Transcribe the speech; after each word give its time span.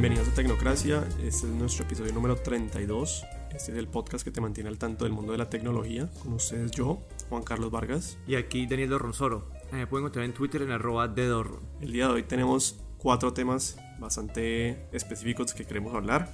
Bienvenidos 0.00 0.32
a 0.32 0.34
Tecnocracia, 0.34 1.06
este 1.22 1.46
es 1.46 1.52
nuestro 1.52 1.84
episodio 1.84 2.14
número 2.14 2.34
32. 2.34 3.22
Este 3.54 3.72
es 3.72 3.76
el 3.76 3.86
podcast 3.86 4.24
que 4.24 4.30
te 4.30 4.40
mantiene 4.40 4.70
al 4.70 4.78
tanto 4.78 5.04
del 5.04 5.12
mundo 5.12 5.32
de 5.32 5.36
la 5.36 5.50
tecnología. 5.50 6.10
Con 6.22 6.32
ustedes 6.32 6.70
yo, 6.70 7.02
Juan 7.28 7.42
Carlos 7.42 7.70
Vargas. 7.70 8.16
Y 8.26 8.36
aquí 8.36 8.66
Daniel 8.66 8.88
Dorronsoro. 8.88 9.50
Me 9.70 9.86
pueden 9.86 10.06
encontrar 10.06 10.24
en 10.24 10.32
Twitter 10.32 10.62
en 10.62 10.70
arroba 10.70 11.06
de 11.06 11.26
Dorron. 11.26 11.60
El 11.82 11.92
día 11.92 12.06
de 12.06 12.14
hoy 12.14 12.22
tenemos 12.22 12.82
cuatro 12.96 13.34
temas 13.34 13.76
bastante 13.98 14.88
específicos 14.90 15.52
que 15.52 15.66
queremos 15.66 15.94
hablar. 15.94 16.32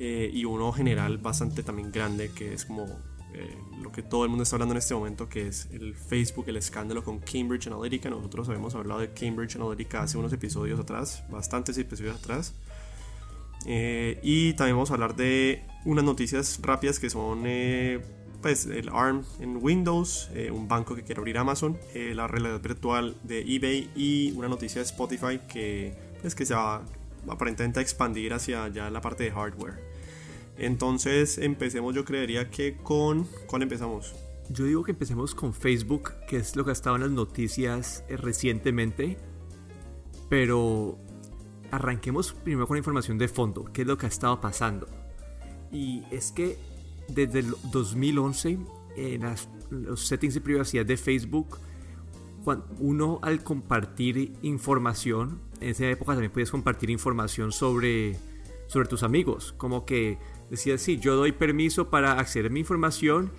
Eh, 0.00 0.28
y 0.34 0.44
uno 0.44 0.72
general 0.72 1.18
bastante 1.18 1.62
también 1.62 1.92
grande 1.92 2.32
que 2.32 2.52
es 2.52 2.64
como 2.64 2.86
eh, 3.34 3.56
lo 3.80 3.90
que 3.92 4.02
todo 4.02 4.24
el 4.24 4.28
mundo 4.28 4.42
está 4.42 4.56
hablando 4.56 4.74
en 4.74 4.78
este 4.78 4.94
momento, 4.94 5.28
que 5.28 5.46
es 5.46 5.68
el 5.72 5.94
Facebook, 5.94 6.46
el 6.48 6.56
escándalo 6.56 7.02
con 7.02 7.20
Cambridge 7.20 7.68
Analytica. 7.68 8.10
Nosotros 8.10 8.48
habíamos 8.48 8.74
hablado 8.74 9.00
de 9.00 9.12
Cambridge 9.12 9.56
Analytica 9.56 10.02
hace 10.02 10.18
unos 10.18 10.32
episodios 10.32 10.80
atrás, 10.80 11.22
bastantes 11.30 11.78
episodios 11.78 12.16
atrás. 12.16 12.54
Eh, 13.66 14.18
y 14.22 14.54
también 14.54 14.76
vamos 14.76 14.90
a 14.90 14.94
hablar 14.94 15.16
de 15.16 15.64
unas 15.84 16.04
noticias 16.04 16.58
rápidas 16.62 16.98
que 16.98 17.10
son 17.10 17.42
eh, 17.46 18.00
pues 18.40 18.66
el 18.66 18.88
ARM 18.88 19.24
en 19.40 19.58
Windows, 19.62 20.28
un 20.52 20.66
banco 20.66 20.96
que 20.96 21.02
quiere 21.04 21.20
abrir 21.20 21.38
Amazon, 21.38 21.78
la 21.94 22.26
realidad 22.26 22.60
virtual 22.60 23.16
de 23.22 23.40
eBay 23.40 23.88
y 23.94 24.32
una 24.32 24.48
noticia 24.48 24.80
de 24.80 24.86
Spotify 24.86 25.38
que, 25.48 25.94
pues, 26.20 26.34
que 26.34 26.44
se 26.44 26.54
va 26.54 26.82
aparentemente 27.28 27.78
a 27.78 27.82
expandir 27.82 28.32
hacia 28.32 28.66
ya 28.66 28.90
la 28.90 29.00
parte 29.00 29.22
de 29.22 29.30
hardware. 29.30 29.92
Entonces 30.58 31.38
empecemos 31.38 31.94
yo 31.94 32.04
creería 32.04 32.50
que 32.50 32.76
con... 32.76 33.26
¿Cuál 33.46 33.62
empezamos? 33.62 34.14
Yo 34.48 34.64
digo 34.64 34.82
que 34.82 34.92
empecemos 34.92 35.34
con 35.34 35.54
Facebook, 35.54 36.12
que 36.28 36.36
es 36.36 36.56
lo 36.56 36.64
que 36.64 36.70
ha 36.70 36.72
estado 36.72 36.96
en 36.96 37.02
las 37.02 37.10
noticias 37.10 38.04
eh, 38.08 38.16
recientemente. 38.16 39.16
Pero 40.28 40.98
arranquemos 41.72 42.34
primero 42.34 42.68
con 42.68 42.76
la 42.76 42.78
información 42.78 43.18
de 43.18 43.26
fondo, 43.26 43.64
qué 43.72 43.82
es 43.82 43.88
lo 43.88 43.98
que 43.98 44.06
ha 44.06 44.08
estado 44.08 44.40
pasando. 44.40 44.86
Y 45.72 46.04
es 46.10 46.30
que 46.30 46.58
desde 47.08 47.40
el 47.40 47.54
2011, 47.72 48.58
en 48.96 49.34
los 49.70 50.06
settings 50.06 50.34
de 50.34 50.40
privacidad 50.42 50.84
de 50.84 50.98
Facebook, 50.98 51.58
cuando 52.44 52.66
uno 52.78 53.18
al 53.22 53.42
compartir 53.42 54.34
información, 54.42 55.40
en 55.60 55.70
esa 55.70 55.88
época 55.88 56.12
también 56.12 56.30
podías 56.30 56.50
compartir 56.50 56.90
información 56.90 57.52
sobre, 57.52 58.18
sobre 58.66 58.86
tus 58.86 59.02
amigos, 59.02 59.54
como 59.56 59.86
que 59.86 60.18
decía, 60.50 60.76
sí, 60.76 60.98
yo 60.98 61.16
doy 61.16 61.32
permiso 61.32 61.88
para 61.88 62.18
acceder 62.18 62.50
a 62.50 62.50
mi 62.50 62.60
información 62.60 63.30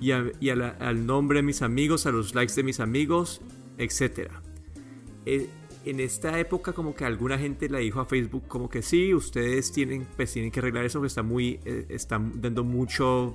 y, 0.00 0.12
al 0.12 1.06
nombre 1.06 1.40
de 1.40 1.42
mis 1.42 1.60
amigos, 1.60 2.06
a 2.06 2.10
los 2.10 2.34
likes 2.34 2.54
de 2.54 2.62
mis 2.62 2.80
amigos, 2.80 3.42
etc. 3.76 4.30
Eh, 5.26 5.50
en 5.84 6.00
esta 6.00 6.38
época 6.38 6.72
como 6.72 6.94
que 6.94 7.04
alguna 7.04 7.38
gente 7.38 7.68
le 7.68 7.78
dijo 7.80 8.00
a 8.00 8.06
Facebook 8.06 8.46
como 8.48 8.68
que 8.68 8.82
sí, 8.82 9.14
ustedes 9.14 9.72
tienen, 9.72 10.06
pues, 10.16 10.32
tienen 10.32 10.50
que 10.50 10.60
arreglar 10.60 10.84
eso, 10.84 11.00
que 11.00 11.06
está 11.06 11.22
muy, 11.22 11.60
eh, 11.64 11.86
están 11.88 12.40
dando 12.40 12.64
mucho, 12.64 13.34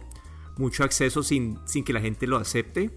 mucho 0.58 0.84
acceso 0.84 1.23
sin, 1.23 1.59
sin 1.66 1.84
que 1.84 1.94
la 1.94 2.02
gente 2.02 2.28
lo 2.28 2.38
acepte. 2.38 2.92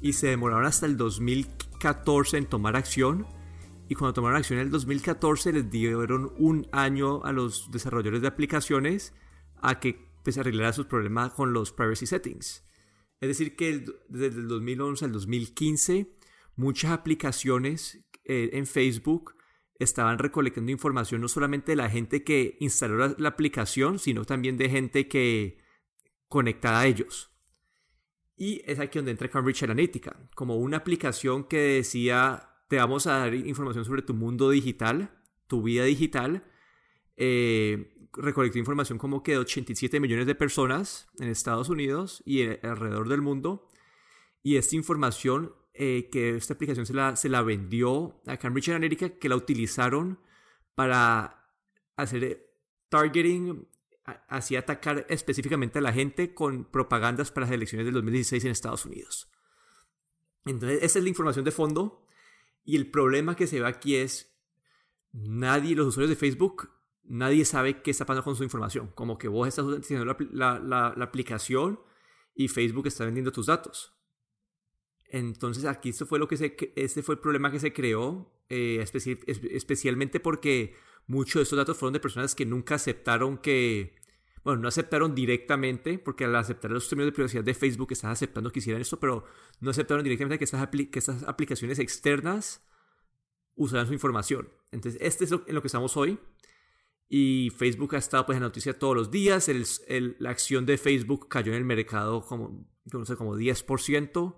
Y 0.00 0.12
se 0.12 0.28
demoraron 0.28 0.66
hasta 0.66 0.86
el 0.86 0.96
2014 0.96 2.38
en 2.38 2.46
tomar 2.46 2.76
acción 2.76 3.26
y 3.88 3.94
cuando 3.94 4.14
tomaron 4.14 4.38
acción 4.38 4.58
en 4.58 4.66
el 4.66 4.70
2014 4.70 5.52
les 5.52 5.70
dieron 5.70 6.32
un 6.38 6.66
año 6.72 7.24
a 7.24 7.32
los 7.32 7.70
desarrolladores 7.70 8.20
de 8.20 8.28
aplicaciones 8.28 9.14
a 9.62 9.78
que 9.78 10.10
pues, 10.24 10.38
arreglaran 10.38 10.74
sus 10.74 10.86
problemas 10.86 11.32
con 11.32 11.52
los 11.52 11.72
privacy 11.72 12.06
settings. 12.06 12.64
Es 13.20 13.28
decir, 13.28 13.56
que 13.56 13.84
desde 14.08 14.38
el 14.38 14.48
2011 14.48 15.04
al 15.04 15.12
2015 15.12 16.16
muchas 16.56 16.90
aplicaciones 16.90 18.04
eh, 18.26 18.50
en 18.52 18.66
Facebook 18.66 19.34
estaban 19.78 20.18
recolectando 20.18 20.72
información 20.72 21.20
no 21.20 21.28
solamente 21.28 21.72
de 21.72 21.76
la 21.76 21.90
gente 21.90 22.24
que 22.24 22.56
instaló 22.60 22.96
la, 22.96 23.14
la 23.18 23.28
aplicación, 23.28 23.98
sino 23.98 24.24
también 24.24 24.56
de 24.56 24.70
gente 24.70 25.08
que 25.08 25.58
conectada 26.28 26.80
a 26.80 26.86
ellos. 26.86 27.30
Y 28.36 28.62
es 28.66 28.78
aquí 28.78 28.98
donde 28.98 29.12
entra 29.12 29.28
Cambridge 29.28 29.62
Analytica, 29.62 30.16
como 30.34 30.56
una 30.56 30.78
aplicación 30.78 31.44
que 31.44 31.58
decía 31.58 32.52
te 32.68 32.76
vamos 32.76 33.06
a 33.06 33.18
dar 33.18 33.34
información 33.34 33.84
sobre 33.84 34.02
tu 34.02 34.14
mundo 34.14 34.50
digital, 34.50 35.10
tu 35.46 35.62
vida 35.62 35.84
digital. 35.84 36.44
Eh, 37.16 37.94
recolectó 38.12 38.58
información 38.58 38.98
como 38.98 39.22
que 39.22 39.32
de 39.32 39.38
87 39.38 40.00
millones 40.00 40.26
de 40.26 40.34
personas 40.34 41.08
en 41.18 41.28
Estados 41.28 41.68
Unidos 41.68 42.22
y 42.26 42.42
alrededor 42.44 43.08
del 43.08 43.22
mundo. 43.22 43.68
Y 44.42 44.56
esta 44.56 44.76
información 44.76 45.52
eh, 45.78 46.08
que 46.10 46.36
esta 46.36 46.54
aplicación 46.54 46.86
se 46.86 46.94
la, 46.94 47.16
se 47.16 47.28
la 47.28 47.42
vendió 47.42 48.20
a 48.26 48.36
Cambridge 48.36 48.70
Analytica, 48.70 49.10
que 49.10 49.28
la 49.28 49.36
utilizaron 49.36 50.18
para 50.74 51.50
hacer 51.96 52.24
eh, 52.24 52.50
targeting, 52.88 53.68
así 54.28 54.56
atacar 54.56 55.06
específicamente 55.08 55.78
a 55.78 55.82
la 55.82 55.92
gente 55.92 56.34
con 56.34 56.64
propagandas 56.64 57.32
para 57.32 57.46
las 57.46 57.54
elecciones 57.54 57.86
del 57.86 57.94
2016 57.94 58.44
en 58.44 58.50
Estados 58.50 58.86
Unidos. 58.86 59.30
Entonces, 60.44 60.78
esa 60.82 60.98
es 60.98 61.02
la 61.02 61.08
información 61.08 61.44
de 61.44 61.50
fondo 61.50 62.06
y 62.64 62.76
el 62.76 62.90
problema 62.90 63.36
que 63.36 63.46
se 63.46 63.60
ve 63.60 63.66
aquí 63.66 63.96
es, 63.96 64.36
nadie, 65.12 65.74
los 65.74 65.86
usuarios 65.86 66.10
de 66.10 66.16
Facebook, 66.16 66.70
nadie 67.04 67.44
sabe 67.44 67.82
qué 67.82 67.90
está 67.90 68.04
pasando 68.04 68.24
con 68.24 68.36
su 68.36 68.44
información. 68.44 68.92
Como 68.94 69.18
que 69.18 69.28
vos 69.28 69.48
estás 69.48 69.64
utilizando 69.64 70.16
la, 70.32 70.86
aplicación 70.88 71.80
y 72.34 72.48
Facebook 72.48 72.86
está 72.86 73.04
vendiendo 73.04 73.32
tus 73.32 73.46
datos. 73.46 73.95
Entonces 75.08 75.64
aquí 75.64 75.90
esto 75.90 76.06
fue 76.06 76.18
lo 76.18 76.28
que 76.28 76.36
se, 76.36 76.56
este 76.76 77.02
fue 77.02 77.14
el 77.14 77.20
problema 77.20 77.50
que 77.50 77.60
se 77.60 77.72
creó, 77.72 78.32
eh, 78.48 78.84
especialmente 79.50 80.20
porque 80.20 80.74
muchos 81.06 81.34
de 81.34 81.42
estos 81.44 81.56
datos 81.56 81.76
fueron 81.76 81.92
de 81.92 82.00
personas 82.00 82.34
que 82.34 82.44
nunca 82.44 82.74
aceptaron 82.74 83.38
que, 83.38 83.94
bueno, 84.42 84.62
no 84.62 84.68
aceptaron 84.68 85.14
directamente, 85.14 85.98
porque 85.98 86.24
al 86.24 86.34
aceptar 86.34 86.70
los 86.70 86.88
términos 86.88 87.08
de 87.08 87.14
privacidad 87.14 87.44
de 87.44 87.54
Facebook 87.54 87.92
están 87.92 88.10
aceptando 88.10 88.50
que 88.50 88.58
hicieran 88.58 88.82
esto, 88.82 88.98
pero 88.98 89.24
no 89.60 89.70
aceptaron 89.70 90.02
directamente 90.02 90.38
que 90.38 90.44
estas, 90.44 90.68
estas 90.92 91.22
aplicaciones 91.24 91.78
externas 91.78 92.66
usaran 93.54 93.86
su 93.86 93.92
información. 93.92 94.48
Entonces, 94.70 95.00
este 95.02 95.24
es 95.24 95.32
en 95.32 95.54
lo 95.54 95.60
que 95.62 95.68
estamos 95.68 95.96
hoy. 95.96 96.18
Y 97.08 97.50
Facebook 97.56 97.94
ha 97.94 97.98
estado 97.98 98.26
pues, 98.26 98.36
en 98.36 98.42
noticia 98.42 98.78
todos 98.78 98.96
los 98.96 99.10
días. 99.10 99.48
la 99.88 100.30
acción 100.30 100.66
de 100.66 100.76
Facebook 100.76 101.28
cayó 101.28 101.52
en 101.52 101.58
el 101.58 101.64
mercado 101.64 102.22
como, 102.22 102.66
no 102.92 103.04
sé, 103.04 103.16
como 103.16 103.36
10%. 103.36 104.36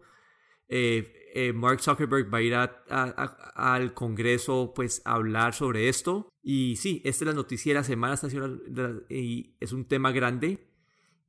Eh, 0.68 1.30
eh, 1.34 1.52
Mark 1.52 1.80
Zuckerberg 1.80 2.32
va 2.32 2.38
a 2.38 2.42
ir 2.42 2.54
al 2.54 3.94
Congreso 3.94 4.72
pues 4.74 5.02
a 5.04 5.14
hablar 5.14 5.54
sobre 5.54 5.88
esto. 5.88 6.28
Y 6.42 6.76
sí, 6.76 7.02
esta 7.04 7.24
es 7.24 7.28
la 7.28 7.34
noticia 7.34 7.70
de 7.72 7.80
la 7.80 7.84
semana 7.84 8.18
y 9.08 9.56
es 9.60 9.72
un 9.72 9.86
tema 9.86 10.12
grande. 10.12 10.66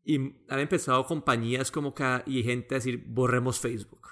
Y 0.03 0.17
han 0.47 0.59
empezado 0.59 1.05
compañías 1.05 1.71
como 1.71 1.93
que, 1.93 2.23
y 2.25 2.43
gente 2.43 2.75
a 2.75 2.77
decir, 2.77 3.03
borremos 3.07 3.59
Facebook. 3.59 4.07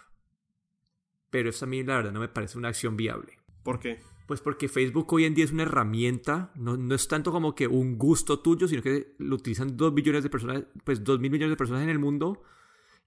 Pero 1.30 1.50
eso 1.50 1.66
a 1.66 1.68
mí 1.68 1.84
la 1.84 1.96
verdad 1.98 2.12
no 2.12 2.20
me 2.20 2.30
parece 2.30 2.58
una 2.58 2.70
acción 2.70 2.96
viable. 2.96 3.40
¿Por 3.64 3.80
qué? 3.80 4.00
Pues 4.28 4.42
porque 4.42 4.68
Facebook 4.68 5.12
hoy 5.14 5.26
en 5.26 5.34
día 5.34 5.46
es 5.46 5.52
una 5.52 5.64
herramienta, 5.64 6.52
no, 6.56 6.76
no 6.76 6.94
es 6.94 7.08
tanto 7.08 7.32
como 7.32 7.56
que 7.56 7.68
un 7.68 7.98
gusto 7.98 8.40
tuyo, 8.40 8.68
sino 8.68 8.82
que 8.82 9.16
lo 9.20 9.36
utilizan 9.36 9.78
dos 9.78 9.94
billones 9.94 10.24
de 10.24 10.30
personas, 10.30 10.66
pues 10.84 11.04
dos 11.04 11.20
mil 11.20 11.32
millones 11.32 11.52
de 11.52 11.58
personas 11.58 11.84
en 11.84 11.90
el 11.90 12.00
mundo 12.00 12.44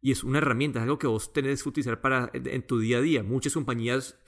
y 0.00 0.12
es 0.12 0.24
una 0.24 0.38
herramienta, 0.38 0.78
es 0.78 0.84
algo 0.84 0.98
que 0.98 1.06
vos 1.06 1.32
tenés 1.32 1.62
que 1.62 1.68
utilizar 1.68 2.00
para, 2.00 2.30
en 2.32 2.66
tu 2.66 2.78
día 2.78 2.98
a 2.98 3.00
día. 3.02 3.22
Muchas 3.22 3.52
compañías 3.52 4.18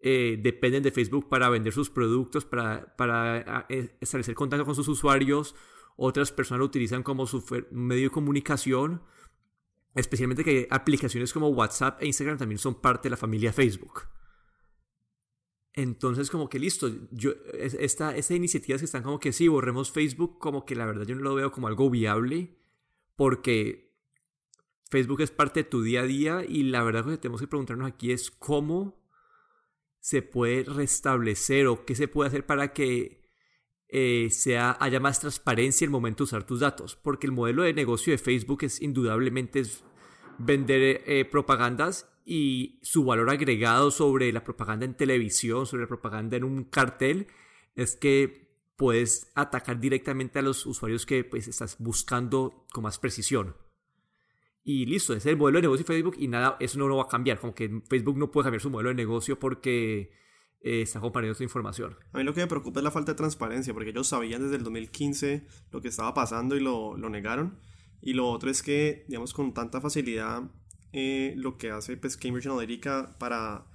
eh, 0.00 0.38
dependen 0.42 0.82
de 0.82 0.90
Facebook 0.90 1.28
para 1.28 1.48
vender 1.48 1.72
sus 1.72 1.90
productos, 1.90 2.44
para, 2.44 2.96
para 2.96 3.66
eh, 3.68 3.96
establecer 4.00 4.34
contacto 4.34 4.64
con 4.64 4.74
sus 4.74 4.88
usuarios. 4.88 5.54
Otras 5.96 6.32
personas 6.32 6.58
lo 6.58 6.64
utilizan 6.64 7.04
como 7.04 7.26
su 7.26 7.44
medio 7.70 8.04
de 8.04 8.10
comunicación. 8.10 9.02
Especialmente 9.94 10.42
que 10.42 10.66
aplicaciones 10.70 11.32
como 11.32 11.48
WhatsApp 11.48 12.02
e 12.02 12.06
Instagram 12.06 12.38
también 12.38 12.58
son 12.58 12.80
parte 12.80 13.04
de 13.04 13.10
la 13.10 13.16
familia 13.16 13.52
Facebook. 13.52 14.08
Entonces, 15.74 16.30
como 16.30 16.48
que 16.48 16.58
listo, 16.58 16.90
yo, 17.12 17.32
esta, 17.54 18.16
esta 18.16 18.34
iniciativas 18.34 18.80
que 18.80 18.86
están 18.86 19.02
como 19.02 19.20
que 19.20 19.32
sí, 19.32 19.48
borremos 19.48 19.90
Facebook, 19.92 20.38
como 20.38 20.64
que 20.66 20.74
la 20.74 20.84
verdad 20.84 21.06
yo 21.06 21.14
no 21.14 21.22
lo 21.22 21.34
veo 21.34 21.52
como 21.52 21.68
algo 21.68 21.88
viable, 21.88 22.58
porque 23.16 23.91
Facebook 24.92 25.22
es 25.22 25.30
parte 25.30 25.60
de 25.60 25.70
tu 25.70 25.82
día 25.82 26.02
a 26.02 26.06
día 26.06 26.44
y 26.46 26.64
la 26.64 26.82
verdad 26.82 27.06
que 27.06 27.16
tenemos 27.16 27.40
que 27.40 27.46
preguntarnos 27.46 27.88
aquí 27.88 28.12
es 28.12 28.30
cómo 28.30 29.02
se 30.00 30.20
puede 30.20 30.64
restablecer 30.64 31.66
o 31.66 31.86
qué 31.86 31.94
se 31.94 32.08
puede 32.08 32.28
hacer 32.28 32.44
para 32.44 32.74
que 32.74 33.22
eh, 33.88 34.28
sea, 34.30 34.76
haya 34.80 35.00
más 35.00 35.18
transparencia 35.18 35.86
en 35.86 35.88
el 35.88 35.92
momento 35.92 36.24
de 36.24 36.24
usar 36.24 36.44
tus 36.44 36.60
datos. 36.60 36.94
Porque 36.94 37.26
el 37.26 37.32
modelo 37.32 37.62
de 37.62 37.72
negocio 37.72 38.10
de 38.10 38.18
Facebook 38.18 38.64
es 38.64 38.82
indudablemente 38.82 39.62
vender 40.36 41.02
eh, 41.06 41.24
propagandas 41.24 42.12
y 42.26 42.78
su 42.82 43.06
valor 43.06 43.30
agregado 43.30 43.90
sobre 43.90 44.30
la 44.30 44.44
propaganda 44.44 44.84
en 44.84 44.94
televisión, 44.94 45.64
sobre 45.64 45.84
la 45.84 45.88
propaganda 45.88 46.36
en 46.36 46.44
un 46.44 46.64
cartel, 46.64 47.28
es 47.74 47.96
que 47.96 48.58
puedes 48.76 49.32
atacar 49.36 49.80
directamente 49.80 50.38
a 50.38 50.42
los 50.42 50.66
usuarios 50.66 51.06
que 51.06 51.24
pues, 51.24 51.48
estás 51.48 51.76
buscando 51.78 52.66
con 52.74 52.82
más 52.82 52.98
precisión. 52.98 53.56
Y 54.64 54.86
listo, 54.86 55.12
ese 55.12 55.28
es 55.28 55.32
el 55.32 55.38
modelo 55.38 55.58
de 55.58 55.62
negocio 55.62 55.84
de 55.84 55.92
Facebook 55.92 56.16
y 56.18 56.28
nada, 56.28 56.56
eso 56.60 56.78
no 56.78 56.86
lo 56.86 56.96
va 56.96 57.04
a 57.04 57.08
cambiar. 57.08 57.40
Como 57.40 57.54
que 57.54 57.82
Facebook 57.88 58.16
no 58.16 58.30
puede 58.30 58.44
cambiar 58.44 58.60
su 58.60 58.70
modelo 58.70 58.90
de 58.90 58.94
negocio 58.94 59.38
porque 59.38 60.10
eh, 60.60 60.82
está 60.82 61.00
compartiendo 61.00 61.34
su 61.34 61.42
información. 61.42 61.96
A 62.12 62.18
mí 62.18 62.24
lo 62.24 62.32
que 62.32 62.40
me 62.40 62.46
preocupa 62.46 62.80
es 62.80 62.84
la 62.84 62.90
falta 62.90 63.12
de 63.12 63.16
transparencia, 63.16 63.74
porque 63.74 63.90
ellos 63.90 64.06
sabían 64.06 64.42
desde 64.42 64.56
el 64.56 64.62
2015 64.62 65.46
lo 65.72 65.80
que 65.80 65.88
estaba 65.88 66.14
pasando 66.14 66.56
y 66.56 66.60
lo, 66.60 66.96
lo 66.96 67.10
negaron. 67.10 67.58
Y 68.00 68.14
lo 68.14 68.28
otro 68.28 68.50
es 68.50 68.62
que, 68.62 69.04
digamos, 69.08 69.32
con 69.32 69.52
tanta 69.54 69.80
facilidad, 69.80 70.50
eh, 70.92 71.34
lo 71.36 71.56
que 71.56 71.70
hace 71.70 71.96
pues, 71.96 72.16
Cambridge 72.16 72.46
Analytica 72.46 73.16
para 73.18 73.66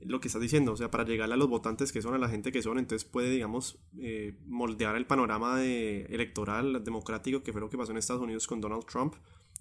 lo 0.00 0.20
que 0.20 0.28
estás 0.28 0.42
diciendo, 0.42 0.72
o 0.72 0.76
sea, 0.76 0.90
para 0.90 1.04
llegar 1.04 1.32
a 1.32 1.36
los 1.36 1.48
votantes 1.48 1.92
que 1.92 2.02
son, 2.02 2.14
a 2.14 2.18
la 2.18 2.28
gente 2.28 2.52
que 2.52 2.62
son, 2.62 2.78
entonces 2.78 3.08
puede, 3.08 3.30
digamos, 3.30 3.78
eh, 3.98 4.36
moldear 4.46 4.96
el 4.96 5.06
panorama 5.06 5.56
de, 5.56 6.02
electoral 6.06 6.84
democrático, 6.84 7.42
que 7.42 7.52
fue 7.52 7.60
lo 7.60 7.70
que 7.70 7.78
pasó 7.78 7.92
en 7.92 7.98
Estados 7.98 8.22
Unidos 8.22 8.46
con 8.46 8.60
Donald 8.60 8.84
Trump. 8.84 9.14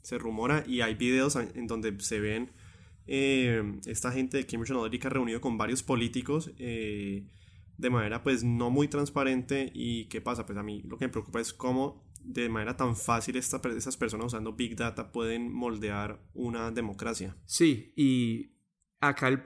Se 0.03 0.19
rumora 0.19 0.63
y 0.67 0.81
hay 0.81 0.94
videos 0.94 1.35
en 1.35 1.65
donde 1.65 2.00
se 2.00 2.19
ven 2.19 2.51
eh, 3.07 3.79
esta 3.85 4.11
gente 4.11 4.38
de 4.38 4.45
Cambridge 4.45 4.71
Analytica 4.71 5.09
reunido 5.09 5.41
con 5.41 5.57
varios 5.57 5.81
políticos 5.81 6.51
de 6.55 7.89
manera 7.89 8.23
pues 8.23 8.44
no 8.44 8.69
muy 8.69 8.88
transparente. 8.88 9.71
Y 9.73 10.05
qué 10.05 10.21
pasa, 10.21 10.45
pues 10.45 10.57
a 10.57 10.63
mí 10.63 10.81
lo 10.83 10.97
que 10.97 11.05
me 11.05 11.09
preocupa 11.09 11.41
es 11.41 11.53
cómo 11.53 12.03
de 12.23 12.47
manera 12.50 12.77
tan 12.77 12.95
fácil 12.95 13.35
esta, 13.35 13.61
esas 13.75 13.97
personas 13.97 14.27
usando 14.27 14.53
Big 14.53 14.75
Data 14.75 15.11
pueden 15.11 15.51
moldear 15.51 16.21
una 16.33 16.71
democracia. 16.71 17.35
Sí, 17.45 17.94
y 17.95 18.53
acá 19.01 19.44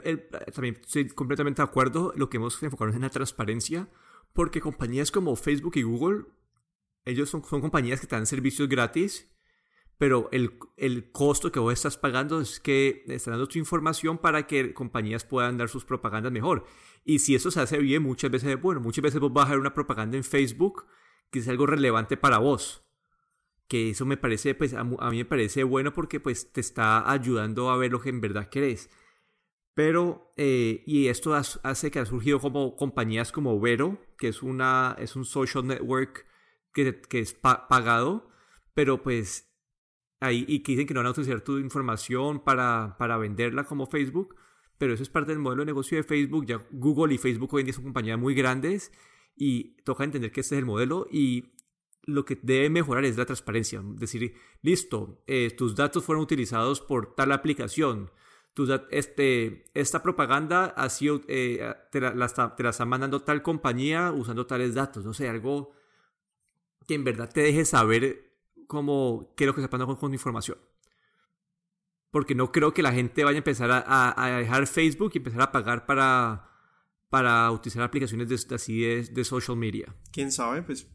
también 0.54 0.80
estoy 0.84 1.08
completamente 1.08 1.62
de 1.62 1.68
acuerdo, 1.68 2.14
lo 2.16 2.30
que 2.30 2.38
hemos 2.38 2.62
enfocado 2.62 2.92
es 2.92 2.96
en 2.96 3.02
la 3.02 3.10
transparencia, 3.10 3.90
porque 4.34 4.62
compañías 4.62 5.10
como 5.10 5.36
Facebook 5.36 5.78
y 5.78 5.82
Google, 5.82 6.26
ellos 7.06 7.30
son, 7.30 7.44
son 7.44 7.62
compañías 7.62 8.00
que 8.00 8.06
te 8.06 8.16
dan 8.16 8.28
servicios 8.28 8.70
gratis, 8.70 9.28
pero 9.98 10.30
el, 10.32 10.60
el, 10.78 11.12
costo 11.12 11.52
que 11.52 11.60
vos 11.60 11.74
estás 11.74 11.98
pagando 11.98 12.40
es 12.40 12.60
que 12.60 13.04
están 13.08 13.34
dando 13.34 13.48
tu 13.48 13.58
información 13.58 14.20
para 14.20 14.46
que 14.46 14.74
compañías 14.74 15.26
puedan 15.26 15.58
dar 15.58 15.70
sus 15.70 15.86
propagandas 15.86 16.32
mejor. 16.32 16.66
Y 17.04 17.20
si 17.20 17.34
eso 17.36 17.50
se 17.50 17.62
hace 17.62 17.80
bien, 17.80 18.04
muchas 18.04 18.30
veces, 18.30 18.62
bueno, 18.62 18.80
muchas 18.82 19.02
veces 19.02 19.20
vos 19.20 19.34
vas 19.34 19.48
a 19.48 19.52
ver 19.52 19.60
una 19.60 19.74
propaganda 19.74 20.18
en 20.18 20.24
Facebook 20.24 20.86
que 21.32 21.40
es 21.40 21.48
algo 21.48 21.66
relevante 21.66 22.16
para 22.16 22.38
vos. 22.38 22.84
Que 23.68 23.90
eso 23.90 24.06
me 24.06 24.18
parece, 24.18 24.56
pues 24.56 24.74
a, 24.74 24.84
mí 24.84 25.18
me 25.18 25.26
parece 25.26 25.64
bueno 25.64 25.94
porque 25.94 26.20
pues 26.20 26.52
te 26.54 26.62
está 26.62 27.10
ayudando 27.10 27.70
a 27.70 27.78
ver 27.78 27.92
lo 27.92 28.02
que 28.02 28.10
en 28.10 28.22
verdad 28.22 28.50
querés. 28.50 28.90
Pero, 29.74 30.32
eh, 30.38 30.84
y 30.86 31.08
esto 31.08 31.36
hace 31.36 31.92
que 31.92 32.00
ha 32.00 32.06
surgido 32.06 32.40
como 32.40 32.76
compañías 32.76 33.32
como 33.32 33.60
Vero, 33.60 34.00
que 34.18 34.30
es, 34.30 34.42
una, 34.42 34.96
es 35.00 35.16
un 35.16 35.26
social 35.26 35.68
network 35.68 36.26
que, 36.74 37.02
que 37.02 37.20
es 37.20 37.34
pagado, 37.34 38.30
pero 38.74 39.04
pues 39.04 39.47
ahí, 40.20 40.46
y 40.48 40.60
que 40.60 40.74
dicen 40.74 40.88
que 40.88 40.94
no 40.94 41.00
van 41.00 41.08
a 41.08 41.12
utilizar 41.12 41.42
tu 41.42 41.58
información 41.58 42.44
para, 42.44 42.96
para 42.98 43.18
venderla 43.18 43.64
como 43.66 43.88
Facebook, 43.88 44.36
pero 44.78 44.94
eso 44.94 45.04
es 45.04 45.10
parte 45.10 45.32
del 45.32 45.40
modelo 45.40 45.62
de 45.62 45.68
negocio 45.68 45.98
de 45.98 46.04
Facebook. 46.04 46.46
Ya 46.46 46.60
Google 46.72 47.14
y 47.16 47.18
Facebook 47.18 47.54
hoy 47.54 47.62
en 47.62 47.66
día 47.68 47.74
son 47.74 47.84
compañías 47.84 48.20
muy 48.20 48.34
grandes 48.36 48.92
y 49.36 49.76
toca 49.84 50.04
entender 50.04 50.32
que 50.32 50.42
este 50.42 50.56
es 50.56 50.60
el 50.60 50.66
modelo 50.66 51.08
y 51.12 51.54
lo 52.04 52.26
que 52.26 52.40
debe 52.42 52.70
mejorar 52.70 53.06
es 53.06 53.18
la 53.18 53.26
transparencia. 53.26 53.82
Decir, 53.84 54.34
listo, 54.62 55.24
eh, 55.28 55.52
tus 55.58 55.76
datos 55.76 56.04
fueron 56.04 56.24
utilizados 56.24 56.80
por 56.80 57.16
tal 57.16 57.32
aplicación 57.32 58.12
este, 58.90 59.66
esta 59.74 60.02
propaganda 60.02 60.66
ha 60.66 60.90
sido, 60.90 61.22
eh, 61.28 61.74
te, 61.92 62.02
la, 62.02 62.26
está 62.26 62.86
mandando 62.86 63.22
tal 63.22 63.42
compañía 63.42 64.12
usando 64.12 64.48
tales 64.48 64.74
datos, 64.74 65.06
no 65.06 65.14
sé, 65.14 65.30
algo 65.30 65.72
que 66.88 66.96
en 66.96 67.04
verdad 67.04 67.30
te 67.32 67.42
deje 67.42 67.66
saber 67.66 68.27
cómo, 68.68 69.34
qué 69.36 69.46
es 69.46 69.48
lo 69.48 69.56
que 69.56 69.62
está 69.62 69.70
pasando 69.70 69.98
con, 69.98 70.10
tu 70.10 70.14
información. 70.14 70.58
Porque 72.12 72.36
no 72.36 72.52
creo 72.52 72.74
que 72.74 72.82
la 72.82 72.94
gente 72.94 73.24
vaya 73.24 73.38
a 73.38 73.40
empezar 73.40 73.70
a, 73.72 74.38
dejar 74.40 74.68
Facebook 74.68 75.12
y 75.14 75.18
empezar 75.18 75.42
a 75.42 75.52
pagar 75.52 75.86
para, 75.86 76.50
para 77.10 77.52
utilizar 77.52 77.84
aplicaciones 77.84 78.30
de, 78.30 78.56
así 78.56 78.82
de, 78.82 79.24
social 79.24 79.58
media. 79.58 79.96
¿Quién 80.12 80.32
sabe? 80.32 80.62
Pues 80.62 80.88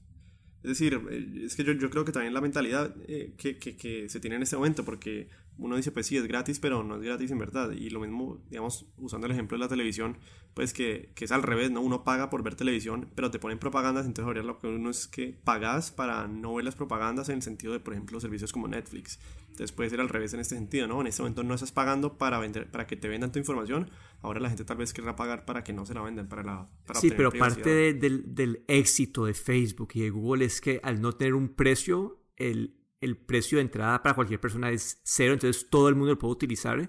es 0.63 0.69
decir, 0.69 0.95
eh, 1.11 1.45
es 1.45 1.57
que 1.57 1.65
yo, 1.65 1.73
yo 1.73 1.91
creo 1.91 2.05
que 2.05 2.13
también 2.13 2.33
la 2.33 2.41
mentalidad 2.41 2.95
eh, 3.09 3.35
que, 3.37 3.59
que, 3.59 3.77
que, 3.77 4.09
se 4.09 4.21
tiene 4.21 4.37
en 4.37 4.43
este 4.43 4.57
momento, 4.57 4.85
porque 4.85 5.29
uno 5.59 5.77
dice, 5.77 5.93
pues 5.93 6.07
sí, 6.07 6.17
es 6.17 6.27
gratis, 6.27 6.59
pero 6.59 6.83
no 6.83 6.97
es 6.97 7.03
gratis 7.03 7.31
en 7.31 7.39
verdad. 7.39 7.71
Y 7.73 7.91
lo 7.91 8.01
mismo, 8.01 8.43
digamos, 8.49 8.87
usando 8.97 9.27
el 9.27 9.33
ejemplo 9.33 9.57
de 9.57 9.65
la 9.65 9.69
televisión, 9.69 10.19
pues 10.55 10.73
que, 10.73 11.13
que 11.15 11.25
es 11.25 11.33
al 11.33 11.43
revés, 11.43 11.71
¿no? 11.71 11.81
Uno 11.81 12.05
paga 12.05 12.31
por 12.31 12.43
ver 12.43 12.55
televisión, 12.55 13.11
pero 13.15 13.31
te 13.31 13.39
ponen 13.39 13.59
propagandas, 13.59 14.07
entonces 14.07 14.27
ahora 14.27 14.43
lo 14.43 14.59
que 14.59 14.67
uno 14.67 14.91
es 14.91 15.07
que 15.07 15.39
pagas 15.45 15.91
para 15.91 16.27
no 16.27 16.55
ver 16.55 16.65
las 16.65 16.75
propagandas 16.75 17.29
en 17.29 17.37
el 17.37 17.43
sentido 17.43 17.73
de, 17.73 17.81
por 17.81 17.93
ejemplo, 17.93 18.19
servicios 18.21 18.53
como 18.53 18.69
Netflix. 18.69 19.19
Entonces 19.43 19.73
puede 19.73 19.91
ser 19.91 20.01
al 20.01 20.09
revés 20.09 20.33
en 20.35 20.41
este 20.41 20.55
sentido, 20.55 20.87
¿no? 20.87 21.01
En 21.01 21.07
este 21.07 21.23
momento 21.23 21.43
no 21.43 21.55
estás 21.55 21.73
pagando 21.73 22.17
para 22.17 22.39
vender, 22.39 22.71
para 22.71 22.87
que 22.87 22.97
te 22.97 23.09
vendan 23.09 23.33
tu 23.33 23.39
información, 23.39 23.91
ahora 24.23 24.41
la 24.41 24.49
gente 24.49 24.65
tal 24.65 24.79
vez 24.79 24.93
querrá 24.93 25.15
pagar 25.15 25.45
para 25.45 25.63
que 25.63 25.73
no 25.73 25.85
se 25.85 25.95
la 25.95 26.03
vendan, 26.03 26.29
para 26.29 26.43
la... 26.43 26.71
Para 26.87 27.01
sí, 27.01 27.13
pero 27.15 27.31
parte 27.31 27.93
del, 27.95 28.35
del 28.35 28.65
éxito 28.69 29.27
de 29.27 29.35
Facebook 29.35 29.91
y 29.95 30.01
de 30.01 30.11
Google 30.11 30.47
es 30.47 30.61
que 30.61 30.81
al 30.83 31.01
no 31.03 31.13
tener 31.13 31.35
un 31.35 31.51
precio, 31.51 32.23
el 32.37 32.82
el 33.03 33.17
precio 33.17 33.59
de 33.59 33.63
entrada 33.63 34.03
para 34.03 34.15
cualquier 34.15 34.41
persona 34.41 34.71
es 34.71 35.01
cero, 35.03 35.35
entonces 35.35 35.69
todo 35.69 35.89
el 35.89 35.97
mundo 35.97 36.13
lo 36.13 36.19
puede 36.19 36.33
utilizar. 36.33 36.89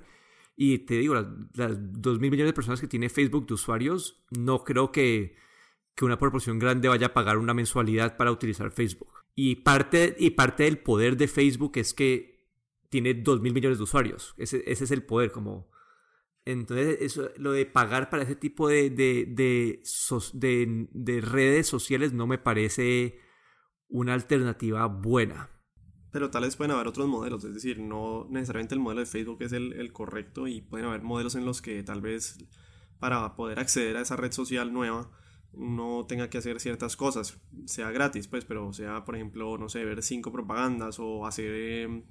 Y 0.56 0.80
te 0.80 1.00
digo, 1.00 1.16
las, 1.16 1.26
las 1.56 1.76
2 1.80 2.20
mil 2.20 2.30
millones 2.30 2.52
de 2.52 2.54
personas 2.54 2.80
que 2.80 2.88
tiene 2.88 3.10
Facebook 3.10 3.48
de 3.48 3.56
usuarios, 3.56 4.24
no 4.30 4.64
creo 4.64 4.92
que, 4.92 5.36
que, 5.96 6.06
una 6.06 6.20
proporción 6.20 6.60
grande 6.60 6.88
vaya 6.88 7.08
a 7.08 7.14
pagar 7.14 7.40
una 7.40 7.56
mensualidad 7.56 8.16
para 8.16 8.32
utilizar 8.32 8.72
Facebook. 8.72 9.12
Y 9.34 9.58
parte, 9.58 10.16
y 10.20 10.30
parte 10.30 10.64
del 10.64 10.78
poder 10.78 11.18
de 11.18 11.28
Facebook 11.28 11.72
es 11.76 11.96
que 11.96 12.48
tiene 12.90 13.16
2 13.16 13.42
mil 13.42 13.54
millones 13.54 13.80
de 13.80 13.84
usuarios. 13.86 14.36
Ese, 14.38 14.64
ese, 14.68 14.84
es 14.84 14.92
el 14.92 15.04
poder, 15.04 15.32
como... 15.32 15.72
Entonces, 16.46 16.98
eso, 17.02 17.32
lo 17.38 17.54
de 17.54 17.66
pagar 17.66 18.10
para 18.12 18.24
ese 18.24 18.36
tipo 18.36 18.68
de, 18.68 18.92
de, 18.92 19.26
de, 19.28 19.82
de, 20.34 20.88
de 20.92 21.22
redes 21.22 21.68
sociales 21.68 22.14
no 22.14 22.28
me 22.28 22.38
parece 22.38 23.18
una 23.88 24.14
alternativa 24.14 24.86
buena 24.88 25.54
pero 26.14 26.30
tal 26.30 26.44
vez 26.44 26.56
pueden 26.56 26.72
haber 26.72 26.88
otros 26.88 27.08
modelos, 27.08 27.44
es 27.44 27.56
decir, 27.56 27.80
no 27.80 28.28
necesariamente 28.30 28.76
el 28.76 28.80
modelo 28.80 29.00
de 29.00 29.08
Facebook 29.08 29.42
es 29.42 29.52
el, 29.52 29.92
correcto 29.92 30.48
y 30.48 30.62
pueden 30.62 30.86
haber 30.86 31.02
modelos 31.02 31.34
en 31.34 31.44
los 31.44 31.60
que 31.60 31.82
tal 31.82 32.02
vez 32.02 32.38
para 33.00 33.36
poder 33.36 33.60
acceder 33.60 33.98
a 33.98 34.02
esa 34.02 34.16
red 34.16 34.32
social 34.32 34.72
nueva 34.72 35.10
no 35.54 36.06
tenga 36.08 36.30
que 36.30 36.38
hacer 36.38 36.60
ciertas 36.60 36.96
cosas, 36.96 37.42
sea 37.66 37.90
gratis, 37.90 38.28
pues, 38.28 38.46
pero 38.46 38.72
sea, 38.74 39.04
por 39.06 39.16
ejemplo, 39.16 39.58
no 39.58 39.70
sé, 39.70 39.84
ver 39.86 40.04
cinco 40.04 40.32
propagandas 40.32 41.00
o 41.00 41.26
hacer, 41.26 41.52
em, 41.52 42.04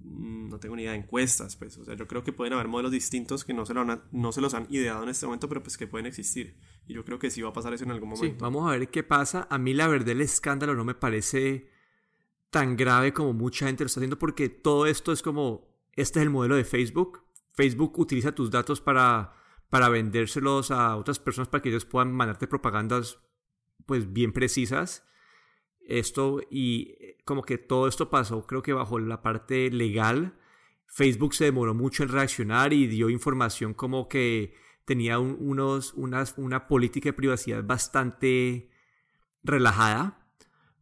no 0.00 0.58
tengo 0.58 0.74
ni 0.74 0.84
idea, 0.84 0.94
encuestas, 0.94 1.56
pues, 1.56 1.76
o 1.76 1.84
sea, 1.84 1.96
yo 1.96 2.06
creo 2.08 2.24
que 2.24 2.32
pueden 2.32 2.54
haber 2.54 2.68
modelos 2.68 2.92
distintos 2.92 3.44
que 3.44 3.52
no 3.52 3.66
se, 3.66 3.74
lo 3.74 3.84
no 3.84 4.32
se 4.32 4.40
los 4.40 4.54
han 4.54 4.66
ideado 4.70 5.02
en 5.02 5.10
este 5.10 5.26
momento, 5.26 5.50
pero 5.50 5.62
pues 5.62 5.76
que 5.76 5.86
pueden 5.86 6.06
existir. 6.06 6.56
Y 6.86 6.94
yo 6.94 7.04
creo 7.04 7.18
que 7.18 7.30
sí 7.30 7.42
va 7.42 7.50
a 7.50 7.52
pasar 7.52 7.74
eso 7.74 7.84
en 7.84 7.90
algún 7.90 8.08
momento. 8.08 8.34
Sí, 8.34 8.40
vamos 8.40 8.66
a 8.66 8.78
ver 8.78 8.88
qué 8.88 9.02
pasa. 9.02 9.46
A 9.50 9.58
mí 9.58 9.74
la 9.74 9.86
verdad 9.86 10.08
el 10.08 10.22
escándalo 10.22 10.74
no 10.74 10.84
me 10.84 10.94
parece 10.94 11.77
tan 12.50 12.76
grave 12.76 13.12
como 13.12 13.32
mucha 13.32 13.66
gente 13.66 13.84
lo 13.84 13.86
está 13.86 14.00
haciendo 14.00 14.18
porque 14.18 14.48
todo 14.48 14.86
esto 14.86 15.12
es 15.12 15.22
como, 15.22 15.68
este 15.92 16.20
es 16.20 16.22
el 16.22 16.30
modelo 16.30 16.56
de 16.56 16.64
Facebook. 16.64 17.22
Facebook 17.52 17.98
utiliza 17.98 18.34
tus 18.34 18.50
datos 18.50 18.80
para, 18.80 19.34
para 19.68 19.88
vendérselos 19.88 20.70
a 20.70 20.96
otras 20.96 21.18
personas 21.18 21.48
para 21.48 21.62
que 21.62 21.68
ellos 21.68 21.84
puedan 21.84 22.12
mandarte 22.12 22.46
propagandas 22.46 23.18
pues 23.86 24.12
bien 24.12 24.32
precisas. 24.32 25.04
Esto 25.80 26.40
y 26.50 26.94
como 27.24 27.42
que 27.42 27.56
todo 27.56 27.88
esto 27.88 28.10
pasó 28.10 28.46
creo 28.46 28.62
que 28.62 28.72
bajo 28.72 28.98
la 28.98 29.22
parte 29.22 29.70
legal. 29.70 30.38
Facebook 30.86 31.34
se 31.34 31.44
demoró 31.44 31.74
mucho 31.74 32.02
en 32.02 32.10
reaccionar 32.10 32.72
y 32.72 32.86
dio 32.86 33.10
información 33.10 33.74
como 33.74 34.08
que 34.08 34.54
tenía 34.84 35.18
unos, 35.18 35.92
unas, 35.94 36.34
una 36.38 36.66
política 36.66 37.10
de 37.10 37.12
privacidad 37.12 37.62
bastante 37.62 38.70
relajada 39.42 40.27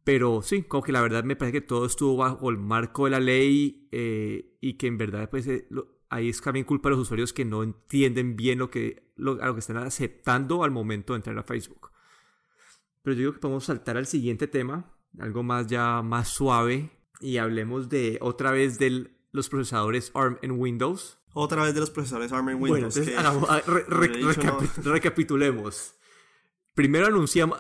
pero 0.07 0.41
sí, 0.41 0.63
como 0.63 0.85
que 0.85 0.93
la 0.93 1.01
verdad 1.01 1.25
me 1.25 1.35
parece 1.35 1.55
que 1.55 1.67
todo 1.67 1.85
estuvo 1.85 2.19
bajo 2.19 2.49
el 2.49 2.59
marco 2.59 3.07
de 3.07 3.11
la 3.11 3.19
ley 3.19 3.89
eh, 3.91 4.57
y 4.61 4.75
que 4.75 4.87
en 4.87 4.99
verdad 4.99 5.29
pues, 5.29 5.49
eh, 5.49 5.67
ahí 6.11 6.29
es 6.29 6.41
también 6.41 6.65
culpa 6.65 6.89
de 6.89 6.95
los 6.95 7.03
usuarios 7.03 7.33
que 7.33 7.45
no 7.45 7.65
entienden 7.65 8.37
bien 8.37 8.61
lo 8.61 8.71
que, 8.71 9.11
lo, 9.17 9.43
a 9.43 9.47
lo 9.47 9.55
que 9.55 9.59
están 9.59 9.79
aceptando 9.79 10.63
al 10.63 10.71
momento 10.71 11.13
de 11.13 11.17
entrar 11.17 11.37
a 11.37 11.43
Facebook. 11.43 11.91
Pero 13.03 13.15
yo 13.15 13.19
digo 13.19 13.33
que 13.33 13.41
podemos 13.41 13.65
saltar 13.65 13.97
al 13.97 14.07
siguiente 14.07 14.47
tema, 14.47 14.95
algo 15.19 15.43
más 15.43 15.67
ya 15.67 16.03
más 16.03 16.29
suave, 16.29 16.89
y 17.21 17.39
hablemos 17.39 17.89
de 17.89 18.19
otra 18.21 18.53
vez 18.53 18.79
de 18.79 19.11
los 19.33 19.49
procesadores 19.49 20.13
ARM 20.15 20.39
en 20.41 20.53
Windows. 20.53 21.19
Otra 21.33 21.65
vez 21.65 21.75
de 21.75 21.81
los 21.81 21.91
procesadores 21.91 22.31
ARM 22.31 22.51
en 22.51 22.63
Windows. 22.63 22.97
Bueno, 22.97 24.61
recapitulemos. 24.85 25.97
Primero 26.75 27.07
anunciamos, 27.07 27.59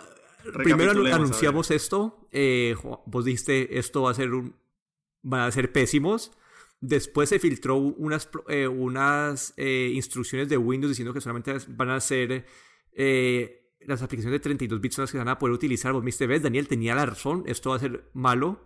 Primero 0.52 0.90
anunciamos 0.90 1.70
esto. 1.70 2.28
Eh, 2.30 2.74
vos 3.06 3.24
dijiste 3.24 3.78
esto 3.78 4.02
va 4.02 4.10
a 4.10 4.14
ser 4.14 4.32
un, 4.32 4.56
van 5.22 5.42
a 5.42 5.50
ser 5.50 5.72
pésimos. 5.72 6.32
Después 6.80 7.30
se 7.30 7.38
filtró 7.38 7.76
unas, 7.76 8.28
eh, 8.48 8.68
unas 8.68 9.54
eh, 9.56 9.90
instrucciones 9.94 10.48
de 10.48 10.58
Windows 10.58 10.90
diciendo 10.90 11.14
que 11.14 11.20
solamente 11.20 11.56
van 11.68 11.90
a 11.90 12.00
ser 12.00 12.44
las 13.80 14.02
aplicaciones 14.02 14.40
de 14.40 14.40
32 14.40 14.80
bits 14.80 14.94
son 14.96 15.02
las 15.04 15.12
que 15.12 15.18
van 15.18 15.28
a 15.28 15.38
poder 15.38 15.54
utilizar. 15.54 15.92
Vos 15.92 16.04
viste, 16.04 16.26
ves, 16.26 16.42
Daniel 16.42 16.68
tenía 16.68 16.94
la 16.94 17.06
razón, 17.06 17.44
esto 17.46 17.70
va 17.70 17.76
a 17.76 17.80
ser 17.80 18.10
malo. 18.12 18.64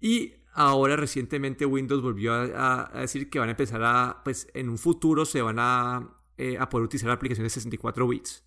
Y 0.00 0.34
ahora 0.54 0.96
recientemente 0.96 1.64
Windows 1.64 2.02
volvió 2.02 2.34
a, 2.34 2.90
decir 3.00 3.30
que 3.30 3.38
van 3.38 3.48
a 3.48 3.52
empezar 3.52 3.82
a, 3.84 4.22
pues 4.24 4.48
en 4.54 4.68
un 4.68 4.78
futuro 4.78 5.24
se 5.24 5.42
van 5.42 5.58
a, 5.58 5.96
a 6.58 6.68
poder 6.68 6.84
utilizar 6.84 7.10
aplicaciones 7.10 7.52
de 7.52 7.60
64 7.60 8.08
bits. 8.08 8.44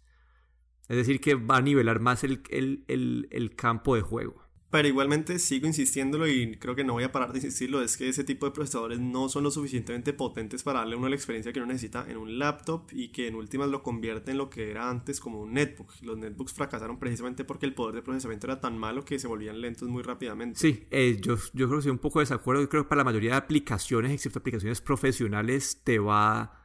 Es 0.87 0.97
decir, 0.97 1.19
que 1.19 1.35
va 1.35 1.57
a 1.57 1.61
nivelar 1.61 1.99
más 1.99 2.23
el, 2.23 2.41
el 2.87 3.55
campo 3.55 3.95
de 3.95 4.01
juego. 4.01 4.45
Pero 4.75 4.89
igualmente 4.89 5.39
sigo 5.39 5.67
insistiéndolo 5.67 6.27
y 6.27 6.57
creo 6.57 6.75
que 6.75 6.83
no 6.83 6.91
voy 6.91 7.05
a 7.05 7.11
parar 7.13 7.31
de 7.31 7.37
insistirlo, 7.37 7.81
es 7.81 7.95
que 7.95 8.09
ese 8.09 8.25
tipo 8.25 8.45
de 8.45 8.51
procesadores 8.51 8.99
no 8.99 9.29
son 9.29 9.43
lo 9.43 9.51
suficientemente 9.51 10.11
potentes 10.11 10.63
para 10.63 10.79
darle 10.79 10.95
a 10.95 10.97
uno 10.97 11.07
la 11.07 11.15
experiencia 11.15 11.53
que 11.53 11.59
uno 11.59 11.67
necesita 11.67 12.05
en 12.09 12.17
un 12.17 12.37
laptop 12.37 12.89
y 12.91 13.09
que 13.13 13.29
en 13.29 13.35
últimas 13.35 13.69
lo 13.69 13.83
convierte 13.83 14.31
en 14.31 14.37
lo 14.37 14.49
que 14.49 14.71
era 14.71 14.89
antes 14.89 15.21
como 15.21 15.39
un 15.39 15.53
netbook. 15.53 15.93
Los 16.01 16.17
netbooks 16.17 16.51
fracasaron 16.51 16.99
precisamente 16.99 17.45
porque 17.45 17.65
el 17.65 17.73
poder 17.73 17.95
de 17.95 18.01
procesamiento 18.01 18.47
era 18.47 18.59
tan 18.59 18.77
malo 18.77 19.05
que 19.05 19.17
se 19.17 19.27
volvían 19.27 19.61
lentos 19.61 19.87
muy 19.87 20.03
rápidamente. 20.03 20.59
Sí, 20.59 20.85
eh, 20.91 21.19
yo, 21.21 21.37
yo 21.53 21.67
creo 21.67 21.69
que 21.69 21.77
estoy 21.77 21.91
un 21.91 21.99
poco 21.99 22.19
de 22.19 22.23
desacuerdo, 22.23 22.61
yo 22.61 22.67
creo 22.67 22.83
que 22.83 22.89
para 22.89 22.99
la 22.99 23.05
mayoría 23.05 23.31
de 23.31 23.37
aplicaciones, 23.37 24.11
excepto 24.11 24.39
aplicaciones 24.39 24.81
profesionales, 24.81 25.83
te 25.85 25.99
va 25.99 26.64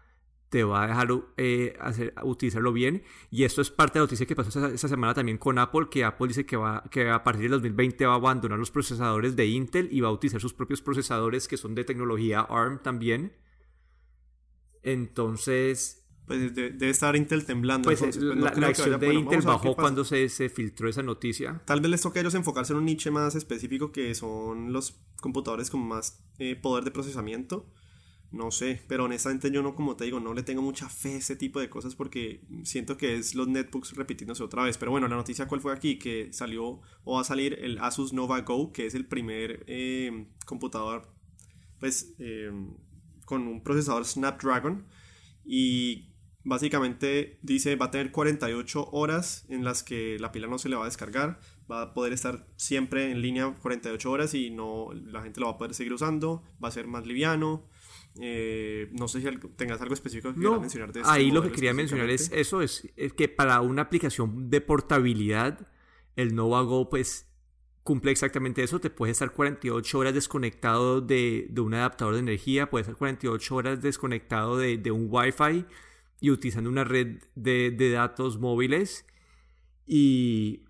te 0.50 0.64
va 0.64 0.82
a 0.82 0.86
dejar 0.88 1.08
eh, 1.36 1.76
hacer, 1.80 2.12
utilizarlo 2.24 2.72
bien. 2.72 3.04
Y 3.30 3.44
esto 3.44 3.62
es 3.62 3.70
parte 3.70 3.94
de 3.94 4.00
la 4.00 4.04
noticia 4.04 4.26
que 4.26 4.34
pasó 4.34 4.66
esta, 4.66 4.88
semana 4.88 5.14
también 5.14 5.38
con 5.38 5.58
Apple, 5.58 5.86
que 5.88 6.04
Apple 6.04 6.28
dice 6.28 6.44
que, 6.44 6.56
va, 6.56 6.82
que 6.90 7.08
a 7.08 7.22
partir 7.22 7.42
del 7.42 7.52
2020 7.52 8.04
va 8.04 8.14
a 8.14 8.16
abandonar 8.16 8.58
los 8.58 8.72
procesadores 8.72 9.36
de 9.36 9.46
Intel 9.46 9.88
y 9.92 10.00
va 10.00 10.08
a 10.08 10.12
utilizar 10.12 10.40
sus 10.40 10.52
propios 10.52 10.82
procesadores 10.82 11.46
que 11.46 11.56
son 11.56 11.76
de 11.76 11.84
tecnología 11.84 12.40
ARM 12.40 12.82
también. 12.82 13.32
Entonces... 14.82 15.96
Pues 16.26 16.54
debe 16.54 16.90
estar 16.90 17.16
Intel 17.16 17.44
temblando. 17.44 17.86
Pues, 17.86 18.00
pues 18.00 18.16
la, 18.16 18.50
acción 18.50 19.00
de 19.00 19.14
Intel 19.14 19.42
bajó 19.42 19.74
cuando 19.74 20.04
se, 20.04 20.28
se, 20.28 20.48
filtró 20.48 20.88
esa 20.88 21.02
noticia. 21.02 21.60
Tal 21.64 21.80
vez 21.80 21.90
les 21.90 22.00
toque 22.02 22.20
a 22.20 22.22
ellos 22.22 22.34
enfocarse 22.34 22.72
en 22.72 22.78
un 22.78 22.84
nicho 22.84 23.10
más 23.10 23.34
específico 23.34 23.90
que 23.90 24.14
son 24.14 24.72
los 24.72 25.00
computadores 25.20 25.70
con 25.70 25.80
más 25.86 26.24
eh, 26.38 26.54
poder 26.54 26.84
de 26.84 26.92
procesamiento 26.92 27.66
no 28.32 28.52
sé, 28.52 28.80
pero 28.86 29.04
honestamente 29.04 29.50
yo 29.50 29.60
no, 29.60 29.74
como 29.74 29.96
te 29.96 30.04
digo, 30.04 30.20
no 30.20 30.34
le 30.34 30.44
tengo 30.44 30.62
mucha 30.62 30.88
fe 30.88 31.14
a 31.14 31.18
ese 31.18 31.34
tipo 31.34 31.58
de 31.58 31.68
cosas 31.68 31.96
porque 31.96 32.42
siento 32.62 32.96
que 32.96 33.16
es 33.16 33.34
los 33.34 33.48
netbooks 33.48 33.96
repitiéndose 33.96 34.44
otra 34.44 34.62
vez. 34.62 34.78
Pero 34.78 34.92
bueno, 34.92 35.08
la 35.08 35.16
noticia 35.16 35.48
cuál 35.48 35.60
fue 35.60 35.72
aquí, 35.72 35.98
que 35.98 36.32
salió 36.32 36.80
o 37.04 37.14
va 37.16 37.22
a 37.22 37.24
salir 37.24 37.58
el 37.60 37.78
Asus 37.78 38.12
Nova 38.12 38.40
Go, 38.42 38.72
que 38.72 38.86
es 38.86 38.94
el 38.94 39.06
primer 39.06 39.64
eh, 39.66 40.26
computador, 40.46 41.12
pues, 41.80 42.14
eh, 42.20 42.52
con 43.24 43.48
un 43.48 43.64
procesador 43.64 44.04
Snapdragon. 44.04 44.86
Y 45.44 46.14
básicamente 46.44 47.40
dice, 47.42 47.74
va 47.74 47.86
a 47.86 47.90
tener 47.90 48.12
48 48.12 48.90
horas 48.92 49.44
en 49.48 49.64
las 49.64 49.82
que 49.82 50.18
la 50.20 50.30
pila 50.30 50.46
no 50.46 50.58
se 50.58 50.68
le 50.68 50.76
va 50.76 50.82
a 50.82 50.86
descargar. 50.86 51.40
Va 51.68 51.82
a 51.82 51.94
poder 51.94 52.12
estar 52.12 52.46
siempre 52.54 53.10
en 53.10 53.22
línea 53.22 53.56
48 53.60 54.08
horas 54.08 54.34
y 54.34 54.50
no 54.50 54.92
la 54.92 55.22
gente 55.22 55.40
lo 55.40 55.46
va 55.46 55.52
a 55.52 55.58
poder 55.58 55.74
seguir 55.74 55.92
usando. 55.92 56.44
Va 56.62 56.68
a 56.68 56.72
ser 56.72 56.86
más 56.86 57.06
liviano 57.06 57.66
eh, 58.18 58.88
no 58.92 59.06
sé 59.06 59.20
si 59.20 59.38
tengas 59.56 59.80
algo 59.80 59.94
específico 59.94 60.34
que 60.34 60.40
quieras 60.40 60.60
mencionar 60.60 60.92
de 60.92 61.00
este 61.00 61.12
Ahí 61.12 61.30
lo 61.30 61.42
que 61.42 61.52
quería 61.52 61.72
mencionar 61.72 62.10
es 62.10 62.30
eso, 62.32 62.60
es, 62.60 62.88
que 63.16 63.28
para 63.28 63.60
una 63.60 63.82
aplicación 63.82 64.50
de 64.50 64.60
portabilidad, 64.60 65.68
el 66.16 66.34
Nova 66.34 66.62
Go 66.62 66.90
pues 66.90 67.28
cumple 67.82 68.10
exactamente 68.10 68.62
eso, 68.62 68.80
te 68.80 68.90
puedes 68.90 69.14
estar 69.14 69.32
48 69.32 69.98
horas 69.98 70.14
desconectado 70.14 71.00
de, 71.00 71.52
un 71.56 71.74
adaptador 71.74 72.14
de 72.14 72.20
energía, 72.20 72.68
puedes 72.68 72.88
estar 72.88 72.98
48 72.98 73.54
horas 73.54 73.80
desconectado 73.80 74.58
de, 74.58 74.90
un 74.90 75.06
Wi-Fi 75.08 75.64
y 76.20 76.30
utilizando 76.30 76.68
una 76.68 76.84
red 76.84 77.22
de, 77.36 77.70
de 77.70 77.90
datos 77.90 78.38
móviles 78.38 79.06
y, 79.86 80.64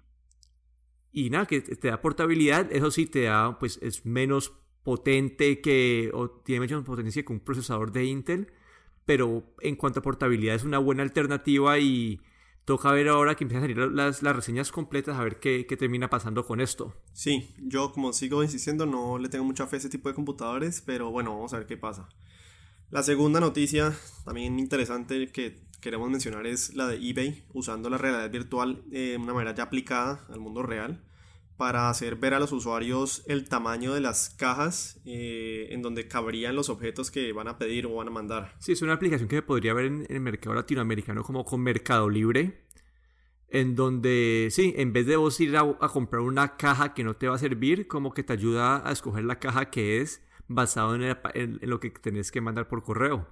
y 1.13 1.31
nada, 1.31 1.47
que 1.47 1.61
te 1.61 1.89
da 1.89 2.01
portabilidad, 2.01 2.71
eso 2.71 2.91
sí 2.91 3.07
te 3.07 3.23
da, 3.23 3.59
pues 3.59 3.79
es 3.83 4.07
menos 4.07 4.60
potente 4.91 5.61
que, 5.61 6.11
tiene 6.43 6.67
menos 6.67 6.85
potencia 6.85 7.23
que 7.23 7.33
un 7.33 7.39
procesador 7.39 7.93
de 7.93 8.07
Intel, 8.07 8.49
pero 9.07 9.45
en 9.61 9.77
cuanto 9.77 10.01
a 10.01 10.03
portabilidad 10.03 10.57
es 10.57 10.65
una 10.65 10.79
buena 10.79 11.05
alternativa 11.05 11.79
y 11.79 12.21
toca 12.65 12.91
ver 12.91 13.07
ahora 13.07 13.37
que 13.37 13.45
empiezan 13.45 13.63
a 13.63 13.69
salir 13.69 13.93
las, 13.93 14.25
las 14.25 14.35
reseñas 14.35 14.73
completas 14.73 15.17
a 15.17 15.23
ver 15.23 15.39
qué, 15.39 15.65
qué, 15.69 15.77
termina 15.77 16.11
pasando 16.11 16.45
con 16.45 16.61
esto. 16.61 16.93
Sí, 17.13 17.55
yo 17.59 17.93
como 17.93 18.13
sigo 18.13 18.43
insistiendo 18.43 18.85
no 18.85 19.17
le 19.19 19.29
tengo 19.29 19.45
mucha 19.45 19.69
fe 19.69 19.77
a 19.77 19.79
ese 19.79 19.91
tipo 19.91 20.09
de 20.09 20.17
computadores, 20.17 20.83
pero 20.85 21.13
bueno, 21.13 21.37
vamos 21.37 21.55
a 21.55 21.59
ver 21.59 21.69
qué 21.69 21.77
pasa. 21.77 22.09
La 22.91 23.05
segunda 23.05 23.39
noticia, 23.39 23.97
también 24.25 24.59
interesante 24.59 25.31
que 25.31 25.61
queremos 25.81 26.11
mencionar, 26.11 26.49
es 26.49 26.75
la 26.75 26.89
de 26.89 26.97
eBay, 26.97 27.45
usando 27.55 27.91
la 27.91 27.99
realidad 27.99 28.29
virtual 28.29 28.83
de 28.89 29.17
una 29.19 29.35
manera 29.35 29.55
ya 29.55 29.63
aplicada 29.63 30.27
al 30.31 30.41
mundo 30.41 30.65
real 30.65 31.01
para 31.61 31.91
hacer 31.91 32.17
ver 32.17 32.33
a 32.33 32.39
los 32.41 32.53
usuarios 32.53 33.23
el 33.27 33.47
tamaño 33.47 33.93
de 33.93 34.01
las 34.01 34.31
cajas 34.31 34.99
eh, 35.05 35.69
en 35.73 35.83
donde 35.83 36.09
cabrían 36.09 36.57
los 36.57 36.71
objetos 36.71 37.11
que 37.11 37.35
van 37.35 37.49
a 37.49 37.59
pedir 37.59 37.85
o 37.85 37.97
van 37.97 38.09
a 38.09 38.11
mandar. 38.11 38.55
Sí, 38.61 38.73
es 38.73 38.81
una 38.81 38.95
aplicación 38.95 39.29
que 39.29 39.37
se 39.37 39.43
podría 39.43 39.75
ver 39.75 39.85
en, 39.85 40.07
el 40.09 40.21
mercado 40.21 40.55
latinoamericano 40.55 41.23
como 41.23 41.45
con 41.45 41.61
Mercado 41.61 42.09
Libre, 42.09 42.65
en 43.51 43.77
donde, 43.77 44.49
sí, 44.51 44.73
en 44.79 44.95
vez 44.95 45.05
de 45.05 45.17
vos 45.17 45.39
ir 45.39 45.55
a, 45.55 45.77
comprar 45.93 46.23
una 46.23 46.57
caja 46.57 46.95
que 46.95 47.05
no 47.05 47.17
te 47.17 47.29
va 47.29 47.35
a 47.35 47.39
servir, 47.39 47.87
como 47.89 48.15
que 48.15 48.23
te 48.23 48.33
ayuda 48.33 48.89
a 48.89 48.91
escoger 48.91 49.25
la 49.25 49.39
caja 49.39 49.69
que 49.69 50.01
es 50.01 50.23
basado 50.49 50.95
en, 50.95 51.03
en 51.35 51.59
lo 51.61 51.79
que 51.79 51.91
tenés 51.91 52.31
que 52.33 52.41
mandar 52.41 52.69
por 52.69 52.83
correo. 52.83 53.29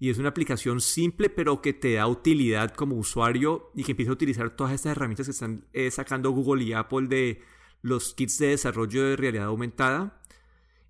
Y 0.00 0.10
es 0.10 0.18
una 0.18 0.30
aplicación 0.30 0.80
simple, 0.80 1.30
pero 1.30 1.62
que 1.62 1.72
te 1.72 1.92
da 1.92 2.08
utilidad 2.08 2.74
como 2.74 2.96
usuario 2.96 3.70
y 3.76 3.84
que 3.84 3.92
empieza 3.92 4.10
a 4.10 4.14
utilizar 4.14 4.56
todas 4.56 4.72
estas 4.72 4.90
herramientas 4.90 5.28
que 5.28 5.32
están 5.32 5.66
eh, 5.72 5.88
sacando 5.92 6.32
Google 6.32 6.64
y 6.64 6.72
Apple 6.72 7.06
de 7.06 7.59
los 7.82 8.14
kits 8.14 8.38
de 8.38 8.48
desarrollo 8.48 9.04
de 9.04 9.16
realidad 9.16 9.46
aumentada. 9.46 10.22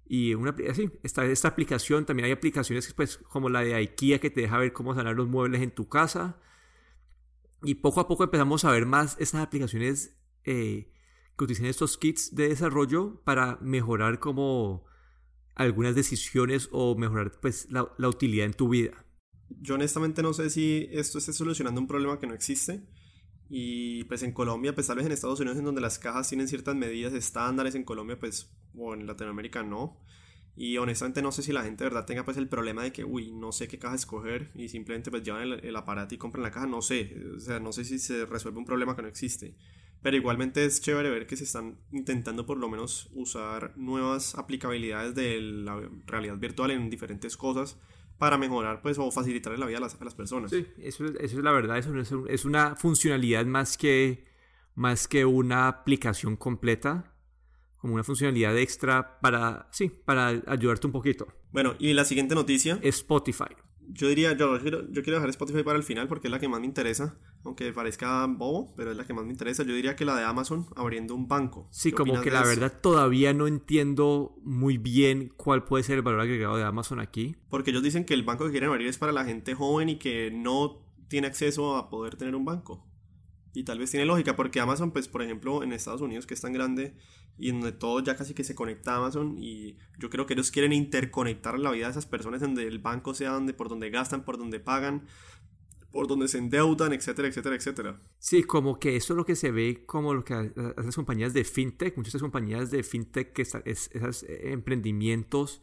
Y 0.06 0.34
una, 0.34 0.54
esta, 1.02 1.24
esta 1.24 1.48
aplicación, 1.48 2.04
también 2.04 2.26
hay 2.26 2.32
aplicaciones 2.32 2.92
pues, 2.94 3.18
como 3.18 3.48
la 3.48 3.60
de 3.60 3.74
IKEA 3.74 4.18
que 4.18 4.30
te 4.30 4.40
deja 4.40 4.58
ver 4.58 4.72
cómo 4.72 4.94
sanar 4.94 5.14
los 5.14 5.28
muebles 5.28 5.62
en 5.62 5.70
tu 5.70 5.88
casa. 5.88 6.38
Y 7.62 7.76
poco 7.76 8.00
a 8.00 8.08
poco 8.08 8.24
empezamos 8.24 8.64
a 8.64 8.72
ver 8.72 8.86
más 8.86 9.16
estas 9.20 9.42
aplicaciones 9.42 10.16
eh, 10.44 10.92
que 11.36 11.44
utilizan 11.44 11.66
estos 11.66 11.96
kits 11.96 12.34
de 12.34 12.48
desarrollo 12.48 13.22
para 13.24 13.58
mejorar 13.60 14.18
como 14.18 14.84
algunas 15.54 15.94
decisiones 15.94 16.68
o 16.72 16.96
mejorar 16.96 17.38
pues 17.40 17.70
la, 17.70 17.92
la 17.98 18.08
utilidad 18.08 18.46
en 18.46 18.54
tu 18.54 18.70
vida. 18.70 19.04
Yo 19.48 19.74
honestamente 19.74 20.22
no 20.22 20.32
sé 20.32 20.48
si 20.48 20.88
esto 20.90 21.18
esté 21.18 21.32
solucionando 21.32 21.80
un 21.80 21.86
problema 21.86 22.18
que 22.18 22.26
no 22.26 22.34
existe 22.34 22.82
y 23.52 24.04
pues 24.04 24.22
en 24.22 24.30
Colombia, 24.30 24.72
pues 24.76 24.86
tal 24.86 24.96
vez 24.96 25.06
en 25.06 25.10
Estados 25.10 25.40
Unidos 25.40 25.58
en 25.58 25.64
donde 25.64 25.80
las 25.80 25.98
cajas 25.98 26.28
tienen 26.28 26.46
ciertas 26.46 26.76
medidas 26.76 27.12
estándares, 27.12 27.74
en 27.74 27.82
Colombia 27.82 28.16
pues 28.16 28.48
o 28.78 28.94
en 28.94 29.08
Latinoamérica 29.08 29.64
no. 29.64 29.98
Y 30.54 30.76
honestamente 30.78 31.20
no 31.20 31.32
sé 31.32 31.42
si 31.42 31.52
la 31.52 31.64
gente 31.64 31.82
verdad 31.82 32.06
tenga 32.06 32.24
pues 32.24 32.36
el 32.36 32.48
problema 32.48 32.84
de 32.84 32.92
que, 32.92 33.04
uy, 33.04 33.32
no 33.32 33.50
sé 33.50 33.66
qué 33.66 33.76
caja 33.76 33.96
escoger 33.96 34.52
y 34.54 34.68
simplemente 34.68 35.10
pues 35.10 35.24
llevan 35.24 35.58
el, 35.64 35.76
aparato 35.76 36.14
y 36.14 36.18
compran 36.18 36.44
la 36.44 36.52
caja, 36.52 36.66
no 36.68 36.80
sé. 36.80 37.16
O 37.36 37.40
sea, 37.40 37.58
no 37.58 37.72
sé 37.72 37.84
si 37.84 37.98
se 37.98 38.24
resuelve 38.24 38.58
un 38.60 38.64
problema 38.64 38.94
que 38.94 39.02
no 39.02 39.08
existe. 39.08 39.56
Pero 40.00 40.16
igualmente 40.16 40.64
es 40.64 40.80
chévere 40.80 41.10
ver 41.10 41.26
que 41.26 41.36
se 41.36 41.44
están 41.44 41.76
intentando 41.90 42.46
por 42.46 42.56
lo 42.56 42.68
menos 42.68 43.10
usar 43.14 43.76
nuevas 43.76 44.36
aplicabilidades 44.36 45.16
de 45.16 45.40
la 45.40 45.90
realidad 46.06 46.38
virtual 46.38 46.70
en 46.70 46.88
diferentes 46.88 47.36
cosas 47.36 47.78
para 48.20 48.36
mejorar 48.36 48.82
pues 48.82 48.98
o 48.98 49.10
facilitar 49.10 49.58
la 49.58 49.64
vida 49.64 49.78
a 49.78 49.80
las, 49.80 49.98
a 49.98 50.04
las 50.04 50.14
personas. 50.14 50.50
Sí, 50.50 50.66
eso, 50.78 51.06
eso, 51.06 51.18
es 51.18 51.34
la 51.42 51.52
verdad, 51.52 51.78
eso 51.78 51.98
es, 51.98 52.12
es, 52.28 52.44
una 52.44 52.76
funcionalidad 52.76 53.46
más 53.46 53.78
que, 53.78 54.26
más 54.74 55.08
que 55.08 55.24
una 55.24 55.68
aplicación 55.68 56.36
completa, 56.36 57.14
como 57.78 57.94
una 57.94 58.04
funcionalidad 58.04 58.56
extra 58.58 59.18
para, 59.20 59.68
sí, 59.72 59.88
para 59.88 60.28
ayudarte 60.46 60.86
un 60.86 60.92
poquito. 60.92 61.28
Bueno, 61.50 61.74
y 61.78 61.94
la 61.94 62.04
siguiente 62.04 62.34
noticia. 62.34 62.78
Spotify 62.82 63.56
yo 63.92 64.08
diría, 64.08 64.32
yo, 64.36 64.58
quiero, 64.60 64.90
yo 64.90 65.02
quiero 65.02 65.16
dejar 65.16 65.30
Spotify 65.30 65.62
para 65.62 65.78
el 65.78 65.84
final 65.84 66.08
porque 66.08 66.28
es 66.28 66.30
la 66.30 66.38
que 66.38 66.48
más 66.48 66.60
me 66.60 66.66
interesa, 66.66 67.16
aunque 67.44 67.72
parezca 67.72 68.26
bobo, 68.26 68.72
pero 68.76 68.90
es 68.90 68.96
la 68.96 69.04
que 69.04 69.14
más 69.14 69.24
me 69.24 69.30
interesa. 69.30 69.62
Yo 69.62 69.74
diría 69.74 69.96
que 69.96 70.04
la 70.04 70.16
de 70.16 70.24
Amazon 70.24 70.66
abriendo 70.76 71.14
un 71.14 71.28
banco. 71.28 71.68
Sí, 71.70 71.92
como 71.92 72.20
que 72.20 72.30
la 72.30 72.42
verdad 72.42 72.72
todavía 72.80 73.32
no 73.32 73.46
entiendo 73.46 74.36
muy 74.42 74.78
bien 74.78 75.32
cuál 75.36 75.64
puede 75.64 75.84
ser 75.84 75.96
el 75.96 76.02
valor 76.02 76.20
agregado 76.20 76.56
de 76.56 76.64
Amazon 76.64 77.00
aquí. 77.00 77.36
Porque 77.48 77.70
ellos 77.70 77.82
dicen 77.82 78.04
que 78.04 78.14
el 78.14 78.22
banco 78.22 78.44
que 78.44 78.50
quieren 78.50 78.70
abrir 78.70 78.88
es 78.88 78.98
para 78.98 79.12
la 79.12 79.24
gente 79.24 79.54
joven 79.54 79.88
y 79.88 79.96
que 79.96 80.30
no 80.30 80.82
tiene 81.08 81.26
acceso 81.26 81.76
a 81.76 81.90
poder 81.90 82.16
tener 82.16 82.34
un 82.34 82.44
banco. 82.44 82.86
Y 83.52 83.64
tal 83.64 83.78
vez 83.78 83.90
tiene 83.90 84.06
lógica, 84.06 84.36
porque 84.36 84.60
Amazon, 84.60 84.92
pues 84.92 85.08
por 85.08 85.22
ejemplo, 85.22 85.62
en 85.62 85.72
Estados 85.72 86.00
Unidos, 86.00 86.26
que 86.26 86.34
es 86.34 86.40
tan 86.40 86.52
grande 86.52 86.94
y 87.36 87.52
donde 87.52 87.72
todo 87.72 88.00
ya 88.00 88.16
casi 88.16 88.34
que 88.34 88.44
se 88.44 88.54
conecta 88.54 88.92
a 88.92 88.96
Amazon, 88.98 89.36
y 89.38 89.76
yo 89.98 90.10
creo 90.10 90.26
que 90.26 90.34
ellos 90.34 90.50
quieren 90.50 90.72
interconectar 90.72 91.58
la 91.58 91.70
vida 91.70 91.86
de 91.86 91.92
esas 91.92 92.06
personas, 92.06 92.40
donde 92.40 92.66
el 92.66 92.78
banco 92.78 93.14
sea 93.14 93.30
donde, 93.30 93.54
por 93.54 93.68
donde 93.68 93.88
gastan, 93.90 94.24
por 94.24 94.36
donde 94.36 94.60
pagan, 94.60 95.06
por 95.90 96.06
donde 96.06 96.28
se 96.28 96.38
endeudan, 96.38 96.92
etcétera, 96.92 97.28
etcétera, 97.28 97.56
etcétera. 97.56 98.00
Sí, 98.18 98.42
como 98.44 98.78
que 98.78 98.96
eso 98.96 99.14
es 99.14 99.16
lo 99.16 99.24
que 99.24 99.36
se 99.36 99.50
ve 99.50 99.84
como 99.86 100.14
lo 100.14 100.24
que 100.24 100.34
hacen 100.34 100.74
las 100.76 100.94
compañías 100.94 101.32
de 101.32 101.44
fintech, 101.44 101.96
muchas 101.96 102.20
compañías 102.20 102.70
de 102.70 102.82
fintech, 102.82 103.32
que 103.32 103.42
es, 103.42 103.90
esos 103.92 104.24
emprendimientos 104.28 105.62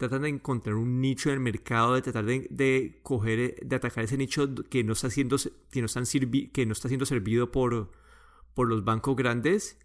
tratan 0.00 0.22
de 0.22 0.30
encontrar 0.30 0.76
un 0.76 1.00
nicho 1.02 1.28
en 1.28 1.34
el 1.34 1.40
mercado, 1.40 1.94
de 1.94 2.00
tratar 2.00 2.24
de, 2.24 3.00
coger, 3.02 3.56
de 3.60 3.76
atacar 3.76 4.04
ese 4.04 4.16
nicho 4.16 4.48
que 4.70 4.82
no 4.82 4.94
está 4.94 5.10
siendo, 5.10 5.36
que 5.70 5.80
no 5.80 5.86
están 5.86 6.04
que 6.52 6.66
no 6.66 6.72
está 6.72 6.88
siendo 6.88 7.04
servido 7.04 7.52
por, 7.52 7.90
por 8.54 8.66
los 8.66 8.82
bancos 8.82 9.14
grandes. 9.14 9.78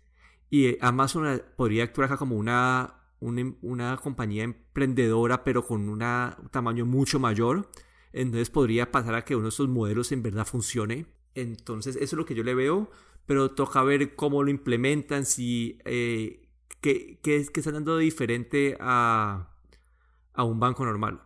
Y 0.49 0.77
Amazon 0.79 1.41
podría 1.57 1.83
actuar 1.83 2.05
acá 2.05 2.17
como 2.17 2.37
una, 2.37 3.01
una, 3.19 3.97
compañía 3.97 4.45
emprendedora, 4.45 5.43
pero 5.43 5.65
con 5.65 5.89
un 5.89 5.99
tamaño 6.49 6.85
mucho 6.85 7.19
mayor. 7.19 7.69
Entonces 8.13 8.49
podría 8.49 8.91
pasar 8.91 9.15
a 9.15 9.25
que 9.25 9.35
uno 9.35 9.43
de 9.43 9.49
esos 9.49 9.67
modelos 9.67 10.13
en 10.13 10.23
verdad 10.23 10.47
funcione. 10.47 11.07
Entonces, 11.33 11.97
eso 11.97 12.03
es 12.03 12.13
lo 12.13 12.25
que 12.25 12.35
yo 12.35 12.43
le 12.43 12.55
veo, 12.55 12.89
pero 13.25 13.51
toca 13.51 13.83
ver 13.83 14.15
cómo 14.15 14.43
lo 14.43 14.49
implementan, 14.49 15.25
si 15.25 15.77
eh, 15.83 16.47
qué, 16.79 17.19
qué, 17.21 17.45
qué 17.51 17.59
están 17.59 17.73
dando 17.73 17.97
de 17.97 18.05
diferente 18.05 18.77
a, 18.79 19.54
a 20.35 20.43
un 20.43 20.59
banco 20.59 20.85
normal. 20.85 21.21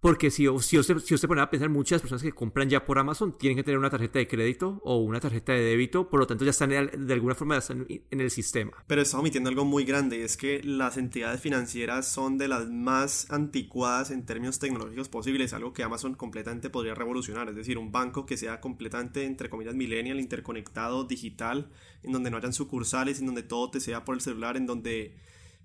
Porque 0.00 0.30
si, 0.30 0.46
si, 0.60 0.78
usted, 0.78 0.98
si 0.98 1.14
usted 1.14 1.26
pone 1.26 1.40
a 1.40 1.50
pensar, 1.50 1.68
muchas 1.68 2.00
personas 2.00 2.22
que 2.22 2.30
compran 2.30 2.68
ya 2.68 2.84
por 2.84 2.98
Amazon 2.98 3.36
tienen 3.36 3.56
que 3.56 3.64
tener 3.64 3.76
una 3.76 3.90
tarjeta 3.90 4.18
de 4.18 4.28
crédito 4.28 4.80
o 4.84 4.98
una 4.98 5.18
tarjeta 5.20 5.52
de 5.52 5.62
débito, 5.62 6.10
por 6.10 6.20
lo 6.20 6.26
tanto 6.28 6.44
ya 6.44 6.50
están 6.50 6.70
de 6.70 7.12
alguna 7.12 7.34
forma 7.34 7.58
en 7.68 8.20
el 8.20 8.30
sistema. 8.30 8.72
Pero 8.86 9.02
está 9.02 9.18
omitiendo 9.18 9.48
algo 9.48 9.64
muy 9.64 9.84
grande, 9.84 10.22
es 10.22 10.36
que 10.36 10.62
las 10.62 10.96
entidades 10.96 11.40
financieras 11.40 12.06
son 12.06 12.36
de 12.36 12.46
las 12.46 12.68
más 12.70 13.28
anticuadas 13.30 14.10
en 14.10 14.26
términos 14.26 14.58
tecnológicos 14.58 15.08
posibles, 15.08 15.54
algo 15.54 15.72
que 15.72 15.82
Amazon 15.82 16.14
completamente 16.14 16.70
podría 16.70 16.94
revolucionar, 16.94 17.48
es 17.48 17.56
decir, 17.56 17.78
un 17.78 17.90
banco 17.90 18.26
que 18.26 18.36
sea 18.36 18.60
completamente, 18.60 19.24
entre 19.24 19.48
comillas, 19.48 19.74
millennial, 19.74 20.20
interconectado, 20.20 21.04
digital, 21.04 21.70
en 22.02 22.12
donde 22.12 22.30
no 22.30 22.36
hayan 22.36 22.52
sucursales, 22.52 23.18
en 23.18 23.26
donde 23.26 23.42
todo 23.42 23.70
te 23.70 23.80
sea 23.80 24.04
por 24.04 24.14
el 24.14 24.20
celular, 24.20 24.56
en 24.56 24.66
donde 24.66 25.16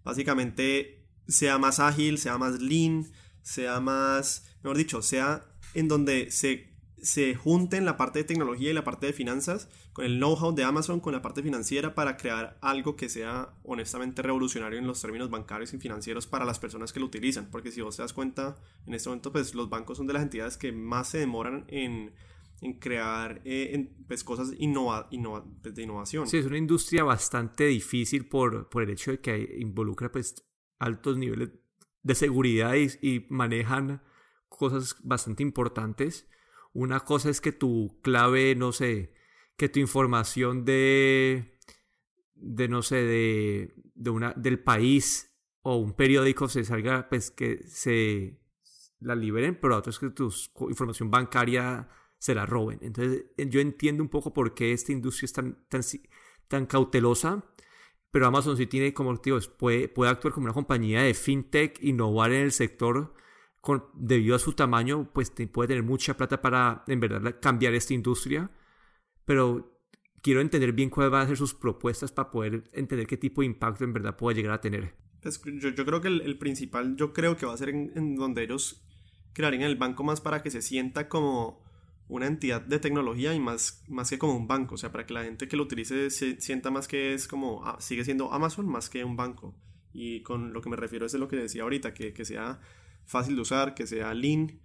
básicamente 0.03 1.00
sea 1.32 1.58
más 1.58 1.80
ágil, 1.80 2.18
sea 2.18 2.38
más 2.38 2.62
lean, 2.62 3.08
sea 3.42 3.80
más, 3.80 4.46
mejor 4.64 4.78
dicho, 4.78 5.02
sea 5.02 5.46
en 5.74 5.88
donde 5.88 6.30
se, 6.32 6.76
se 7.02 7.36
junten 7.36 7.86
la 7.86 7.98
parte 7.98 8.20
de 8.20 8.26
tecnología 8.26 8.72
y 8.72 8.74
la 8.74 8.84
parte 8.84 9.08
de 9.08 9.14
finanzas 9.14 9.70
con 9.94 10.06
el 10.06 10.18
know-how 10.18 10.54
de 10.54 10.64
Amazon, 10.64 11.00
con 11.00 11.14
la 11.14 11.22
parte 11.22 11.44
financiera 11.44 11.96
para 11.96 12.18
crear 12.18 12.58
algo 12.62 12.96
que 12.96 13.10
sea 13.10 13.54
honestamente 13.64 14.22
revolucionario 14.22 14.80
en 14.80 14.88
los 14.88 15.02
términos 15.02 15.30
bancarios 15.30 15.74
y 15.74 15.80
financieros 15.80 16.28
para 16.28 16.46
las 16.46 16.60
personas 16.60 16.94
que 16.94 17.00
lo 17.00 17.08
utilizan. 17.08 17.50
Porque 17.52 17.72
si 17.72 17.82
vos 17.82 17.98
te 17.98 18.02
das 18.02 18.14
cuenta, 18.14 18.58
en 18.86 18.94
este 18.94 19.10
momento 19.10 19.32
pues 19.32 19.54
los 19.54 19.70
bancos 19.70 19.98
son 19.98 20.08
de 20.08 20.14
las 20.14 20.24
entidades 20.24 20.58
que 20.58 20.72
más 20.72 21.10
se 21.10 21.18
demoran 21.18 21.66
en, 21.68 22.14
en 22.62 22.74
crear 22.80 23.42
eh, 23.44 23.92
pues, 24.08 24.24
cosas 24.24 24.54
innova, 24.58 25.10
pues, 25.62 25.76
de 25.76 25.84
innovación. 25.84 26.28
Sí, 26.28 26.38
es 26.38 26.46
una 26.46 26.58
industria 26.58 27.04
bastante 27.04 27.66
difícil 27.66 28.28
por, 28.28 28.70
por 28.70 28.84
el 28.84 28.92
hecho 28.92 29.12
de 29.12 29.20
que 29.20 29.58
involucra 29.60 30.12
pues 30.12 30.36
altos 30.82 31.18
niveles 31.18 31.52
de 32.04 32.16
seguridad 32.16 32.74
y, 32.76 33.26
manejan 33.30 34.02
cosas 34.50 34.98
bastante 35.04 35.44
importantes. 35.44 36.28
Una 36.74 37.02
cosa 37.02 37.30
es 37.30 37.40
que 37.40 37.52
tu 37.52 38.00
clave, 38.02 38.56
no 38.56 38.72
sé, 38.72 39.14
que 39.56 39.70
tu 39.70 39.80
información 39.80 40.66
de, 40.66 41.60
de 42.36 42.68
no 42.68 42.82
sé, 42.82 42.96
de, 42.96 43.74
de 43.94 44.10
una, 44.10 44.34
del 44.34 44.60
país 44.60 45.38
o 45.62 45.78
un 45.78 45.94
periódico 45.94 46.50
se 46.50 46.64
salga, 46.64 47.08
pues 47.10 47.30
que 47.30 47.64
se 47.68 48.42
la 49.00 49.16
liberen, 49.16 49.60
pero 49.60 49.78
otro 49.78 49.92
es 49.92 50.00
que 50.00 50.10
tu 50.10 50.34
información 50.70 51.12
bancaria 51.12 51.90
se 52.18 52.34
la 52.34 52.46
roben. 52.46 52.80
Entonces 52.82 53.26
yo 53.38 53.60
entiendo 53.60 54.02
un 54.02 54.10
poco 54.10 54.34
por 54.34 54.56
qué 54.56 54.74
esta 54.74 54.92
industria 54.92 55.26
es 55.26 55.34
tan, 55.34 55.68
tan, 55.70 55.82
tan 56.48 56.66
cautelosa 56.66 57.50
pero 58.12 58.27
Amazon 58.27 58.58
sí 58.58 58.68
tiene, 58.68 58.94
como 58.94 59.15
digo, 59.15 59.39
puede, 59.58 59.88
puede 59.88 60.12
actuar 60.12 60.34
como 60.34 60.46
una 60.46 60.53
compañía 60.53 61.01
de 61.03 61.13
fintech, 61.13 61.82
innovar 61.82 62.32
en 62.34 62.44
el 62.44 62.51
sector 62.51 63.13
con, 63.62 63.86
debido 63.94 64.36
a 64.36 64.39
su 64.39 64.53
tamaño, 64.53 65.10
pues 65.13 65.32
puede 65.51 65.70
tener 65.70 65.84
mucha 65.84 66.18
plata 66.18 66.41
para 66.41 66.84
en 66.88 67.00
verdad 67.00 67.38
cambiar 67.41 67.74
esta 67.74 67.94
industria, 67.94 68.51
pero 69.24 69.82
quiero 70.22 70.41
entender 70.41 70.74
bien 70.74 70.89
cuáles 70.89 71.12
van 71.12 71.22
a 71.22 71.27
ser 71.27 71.38
sus 71.38 71.53
propuestas 71.53 72.12
para 72.12 72.30
poder 72.30 72.63
entender 72.74 73.08
qué 73.08 73.18
tipo 73.18 73.41
de 73.41 73.48
impacto 73.48 73.86
en 73.86 73.94
verdad 73.94 74.18
puede 74.18 74.36
llegar 74.36 74.53
a 74.53 74.62
tener. 74.62 74.94
Pues 75.22 75.41
yo, 75.46 75.70
yo, 75.70 75.86
creo 75.86 76.01
que 76.01 76.10
el, 76.10 76.38
principal, 76.38 76.96
yo 76.96 77.13
creo 77.13 77.38
que 77.38 77.46
va 77.46 77.53
a 77.53 77.58
ser 77.58 77.70
en, 77.70 77.91
en 77.96 78.15
donde 78.15 78.44
ellos 78.44 78.84
crearían 79.34 79.63
el 79.63 79.77
banco 79.77 80.03
más 80.03 80.20
para 80.20 80.41
que 80.41 80.50
se 80.50 80.62
sienta 80.62 81.08
como 81.08 81.63
una 82.12 82.27
entidad 82.27 82.60
de 82.60 82.77
tecnología 82.77 83.34
y 83.34 83.39
más, 83.39 83.86
más 83.88 84.10
que 84.10 84.20
como 84.20 84.36
un 84.36 84.46
banco, 84.46 84.75
o 84.75 84.77
sea, 84.77 84.91
para 84.91 85.06
que 85.06 85.13
la 85.13 85.24
gente 85.24 85.48
que 85.48 85.56
lo 85.56 85.63
utilice 85.63 86.10
se 86.10 86.41
sienta 86.41 86.70
más 86.70 86.89
que 86.89 87.13
es 87.13 87.25
como, 87.25 87.65
ah, 87.65 87.77
sigue 87.80 88.03
siendo 88.03 88.34
Amazon 88.34 88.67
más 88.67 88.89
que 88.89 89.06
un 89.06 89.15
banco. 89.15 89.56
Y 89.93 90.21
con 90.21 90.52
lo 90.52 90.62
que 90.62 90.69
me 90.69 90.76
refiero 90.76 91.06
es 91.06 91.13
de 91.13 91.19
lo 91.19 91.30
que 91.30 91.38
decía 91.38 91.63
ahorita, 91.63 91.93
que, 91.93 92.12
que 92.12 92.26
sea 92.26 92.60
fácil 93.06 93.36
de 93.36 93.41
usar, 93.41 93.74
que 93.74 93.88
sea 93.88 94.13
lean, 94.13 94.60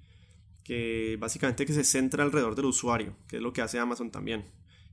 que 0.64 1.16
básicamente 1.20 1.64
que 1.66 1.72
se 1.72 1.84
centra 1.84 2.24
alrededor 2.24 2.56
del 2.56 2.64
usuario, 2.64 3.16
que 3.28 3.36
es 3.36 3.42
lo 3.42 3.52
que 3.52 3.62
hace 3.62 3.78
Amazon 3.78 4.10
también. 4.10 4.46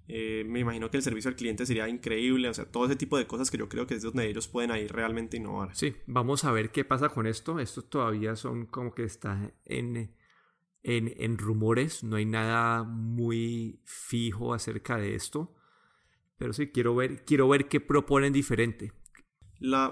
Eh, 0.07 0.43
me 0.45 0.59
imagino 0.59 0.91
que 0.91 0.97
el 0.97 1.03
servicio 1.03 1.29
al 1.29 1.35
cliente 1.35 1.65
sería 1.65 1.89
increíble, 1.89 2.49
o 2.49 2.53
sea, 2.53 2.65
todo 2.65 2.85
ese 2.85 2.95
tipo 2.95 3.17
de 3.17 3.25
cosas 3.25 3.49
que 3.49 3.57
yo 3.57 3.67
creo 3.67 3.87
que 3.87 3.95
es 3.95 4.03
donde 4.03 4.29
ellos 4.29 4.47
pueden 4.47 4.69
ahí 4.69 4.85
realmente 4.85 5.37
innovar. 5.37 5.75
Sí, 5.75 5.95
vamos 6.05 6.43
a 6.43 6.51
ver 6.51 6.69
qué 6.69 6.85
pasa 6.85 7.09
con 7.09 7.25
esto. 7.25 7.59
Esto 7.59 7.81
todavía 7.81 8.35
son 8.35 8.67
como 8.67 8.93
que 8.93 9.05
está 9.05 9.51
en 9.65 10.13
en, 10.83 11.37
rumores, 11.37 12.03
no 12.03 12.17
hay 12.17 12.25
nada 12.25 12.83
muy 12.83 13.79
fijo 13.85 14.53
acerca 14.53 14.97
de 14.97 15.15
esto, 15.15 15.55
pero 16.37 16.53
sí 16.53 16.67
quiero 16.67 16.95
ver, 16.95 17.23
quiero 17.23 17.47
ver 17.47 17.67
qué 17.67 17.79
proponen 17.79 18.33
diferente. 18.33 18.91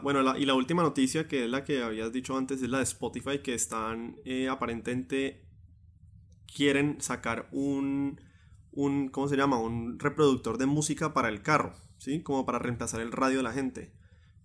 Bueno, 0.03 0.37
y 0.37 0.45
la 0.45 0.53
última 0.53 0.83
noticia, 0.83 1.27
que 1.27 1.45
es 1.45 1.49
la 1.49 1.63
que 1.63 1.81
habías 1.81 2.11
dicho 2.11 2.35
antes, 2.35 2.61
es 2.61 2.69
la 2.69 2.79
de 2.79 2.83
Spotify, 2.83 3.39
que 3.39 3.53
están 3.53 4.17
eh, 4.25 4.49
aparentemente 4.49 5.45
quieren 6.53 6.99
sacar 6.99 7.47
un, 7.53 8.19
un, 8.71 9.09
¿cómo 9.09 9.29
se 9.29 9.37
llama? 9.37 9.59
Un 9.59 9.97
reproductor 9.97 10.57
de 10.57 10.65
música 10.65 11.13
para 11.13 11.29
el 11.29 11.41
carro, 11.41 11.73
¿sí? 11.97 12.21
Como 12.21 12.45
para 12.45 12.59
reemplazar 12.59 12.99
el 12.99 13.13
radio 13.13 13.37
de 13.37 13.43
la 13.43 13.53
gente. 13.53 13.93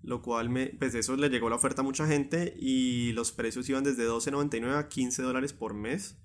Lo 0.02 0.22
cual, 0.22 0.48
me, 0.48 0.66
pues 0.66 0.94
eso 0.94 1.16
le 1.16 1.28
llegó 1.28 1.50
la 1.50 1.56
oferta 1.56 1.80
a 1.80 1.84
mucha 1.84 2.06
gente 2.06 2.54
y 2.56 3.12
los 3.12 3.32
precios 3.32 3.68
iban 3.68 3.82
desde 3.82 4.06
12.99 4.06 4.76
a 4.76 4.88
15 4.88 5.22
dólares 5.22 5.52
por 5.52 5.74
mes. 5.74 6.16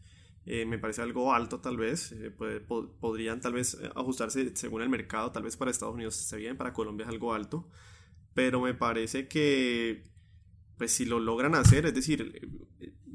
Eh, 0.45 0.65
me 0.65 0.80
parece 0.80 1.01
algo 1.04 1.34
alto 1.34 1.60
tal 1.60 1.77
vez, 1.77 2.12
eh, 2.13 2.32
podrían 2.99 3.41
tal 3.41 3.54
vez 3.54 3.75
eh, 3.75 3.91
ajustarse 3.95 4.56
según 4.56 4.82
el 4.82 4.89
mercado, 4.89 5.32
tal 5.32 5.43
vez 5.43 5.56
para 5.56 5.69
Estados 5.69 5.93
Unidos 5.93 6.19
esté 6.19 6.38
bien, 6.38 6.58
para 6.58 6.73
Colombia 6.73 7.04
es 7.04 7.10
algo 7.10 7.34
alto, 7.34 7.67
pero 8.34 8.60
me 8.60 8.73
parece 8.73 9.27
que 9.27 10.04
pues 10.77 10.91
si 10.93 11.06
lo 11.06 11.19
logran 11.19 11.54
hacer, 11.54 11.86
es 11.86 11.93
decir, 11.93 12.49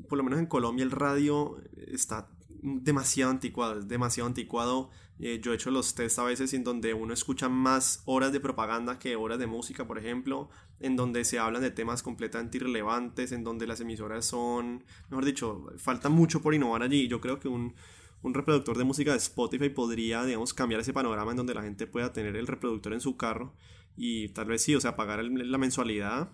por 0.09 0.19
lo 0.19 0.23
menos 0.23 0.39
en 0.39 0.47
Colombia 0.47 0.85
el 0.85 0.93
radio 0.93 1.61
está 1.89 2.31
demasiado 2.63 3.33
anticuado, 3.33 3.81
es 3.81 3.89
demasiado 3.89 4.29
anticuado. 4.29 4.91
Eh, 5.19 5.41
yo 5.43 5.53
he 5.53 5.55
hecho 5.55 5.71
los 5.71 5.95
test 5.95 6.19
a 6.19 6.25
veces 6.25 6.53
en 6.53 6.63
donde 6.63 6.93
uno 6.93 7.15
escucha 7.15 7.49
más 7.49 8.03
horas 8.05 8.33
de 8.33 8.41
propaganda 8.41 8.99
que 8.99 9.17
horas 9.17 9.39
de 9.39 9.47
música, 9.47 9.87
por 9.87 9.99
ejemplo, 9.99 10.51
en 10.81 10.97
donde 10.97 11.25
se 11.25 11.39
hablan 11.39 11.63
de 11.63 11.71
temas 11.71 12.03
completamente 12.03 12.59
irrelevantes, 12.59 13.33
en 13.33 13.43
donde 13.43 13.67
las 13.67 13.81
emisoras 13.81 14.27
son, 14.27 14.85
mejor 15.09 15.25
dicho, 15.25 15.67
falta 15.79 16.09
mucho 16.09 16.43
por 16.43 16.55
innovar 16.55 16.83
allí. 16.83 17.09
Yo 17.09 17.21
creo 17.21 17.41
que 17.41 17.49
un, 17.49 17.75
un 18.23 18.35
reproductor 18.35 18.77
de 18.77 18.85
música 18.85 19.13
de 19.13 19.19
Spotify 19.19 19.71
podría, 19.71 20.25
digamos, 20.25 20.53
cambiar 20.53 20.81
ese 20.81 20.93
panorama 20.93 21.31
en 21.31 21.39
donde 21.39 21.55
la 21.55 21.63
gente 21.63 21.87
pueda 21.87 22.13
tener 22.13 22.37
el 22.37 22.47
reproductor 22.47 22.93
en 22.93 23.01
su 23.01 23.17
carro 23.17 23.55
y 23.97 24.29
tal 24.31 24.47
vez 24.47 24.63
sí, 24.63 24.75
o 24.75 24.81
sea, 24.81 24.97
pagar 24.97 25.25
la 25.25 25.59
mensualidad 25.59 26.31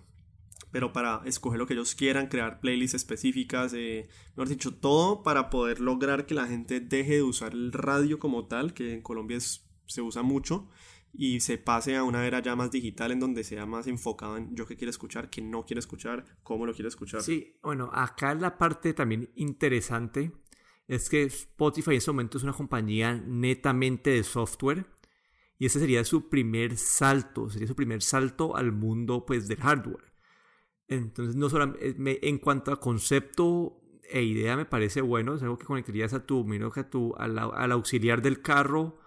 pero 0.71 0.93
para 0.93 1.23
escoger 1.25 1.59
lo 1.59 1.67
que 1.67 1.75
ellos 1.75 1.95
quieran, 1.95 2.29
crear 2.29 2.61
playlists 2.61 2.95
específicas, 2.95 3.75
eh, 3.75 4.09
mejor 4.37 4.49
dicho, 4.49 4.75
todo 4.75 5.23
para 5.23 5.51
poder 5.51 5.81
lograr 5.81 6.27
que 6.27 6.35
la 6.35 6.47
gente 6.47 6.81
deje 6.81 7.17
de 7.17 7.23
usar 7.23 7.53
el 7.53 7.73
radio 7.73 8.19
como 8.19 8.47
tal, 8.47 8.75
que 8.75 8.95
en 8.95 9.03
Colombia 9.03 9.39
se 9.41 10.01
usa 10.01 10.23
mucho, 10.23 10.69
y 11.13 11.41
se 11.41 11.59
pase 11.59 11.97
a 11.97 12.05
una 12.05 12.27
era 12.27 12.41
ya 12.41 12.57
más 12.57 12.71
digital 12.71 13.13
en 13.13 13.21
donde 13.21 13.45
sea 13.45 13.67
más 13.67 13.87
enfocado 13.87 14.39
en 14.39 14.55
yo 14.57 14.67
que 14.67 14.77
quiero 14.77 14.91
escuchar, 14.91 15.29
que 15.29 15.43
no 15.43 15.65
quiero 15.65 15.79
escuchar, 15.79 16.25
cómo 16.43 16.65
lo 16.65 16.73
quiero 16.73 16.89
escuchar. 16.89 17.23
Sí, 17.23 17.59
bueno, 17.63 17.91
acá 17.93 18.35
la 18.35 18.57
parte 18.57 18.95
también 18.95 19.31
interesante 19.35 20.33
es 20.89 21.09
que 21.09 21.25
Spotify 21.25 21.91
en 21.91 21.97
este 21.97 22.11
momento 22.11 22.39
es 22.39 22.45
una 22.45 22.55
compañía 22.55 23.15
netamente 23.15 24.11
de 24.11 24.25
software 24.25 24.87
y 25.59 25.67
ese 25.67 25.81
sería 25.81 26.05
su 26.05 26.29
primer 26.29 26.77
salto, 26.77 27.51
sería 27.51 27.69
su 27.69 27.77
primer 27.77 28.03
salto 28.03 28.57
al 28.57 28.73
mundo 28.73 29.25
pues 29.27 29.49
del 29.49 29.59
hardware. 29.59 30.12
Entonces, 30.97 31.37
no 31.37 31.49
solamente, 31.49 31.89
eh, 31.89 32.19
en 32.23 32.39
cuanto 32.39 32.73
a 32.73 32.81
concepto 32.81 33.83
e 34.13 34.23
idea 34.23 34.57
me 34.57 34.67
parece 34.67 35.01
bueno, 35.01 35.35
es 35.35 35.43
algo 35.43 35.59
que 35.59 35.65
conectarías 35.65 36.13
a 36.13 36.27
tu, 36.27 36.45
miro 36.45 36.71
que 36.71 36.81
a 36.81 36.91
tu, 36.91 37.15
al, 37.17 37.73
auxiliar 37.73 38.21
del 38.21 38.43
carro, 38.43 38.99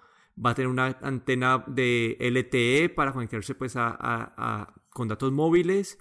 va 0.44 0.52
a 0.52 0.56
tener 0.56 0.70
una 0.70 0.98
antena 1.02 1.64
de 1.68 2.18
LTE 2.20 2.90
para 2.90 3.14
conectarse 3.14 3.56
pues 3.56 3.76
a, 3.78 4.74
con 4.90 5.08
datos 5.08 5.32
móviles, 5.32 6.00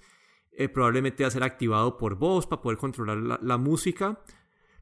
eh, 0.51 0.69
probablemente 0.69 1.23
va 1.23 1.27
a 1.27 1.31
ser 1.31 1.43
activado 1.43 1.97
por 1.97 2.15
voz 2.15 2.47
para 2.47 2.61
poder 2.61 2.77
controlar 2.77 3.39
la, 3.41 3.57
música, 3.57 4.23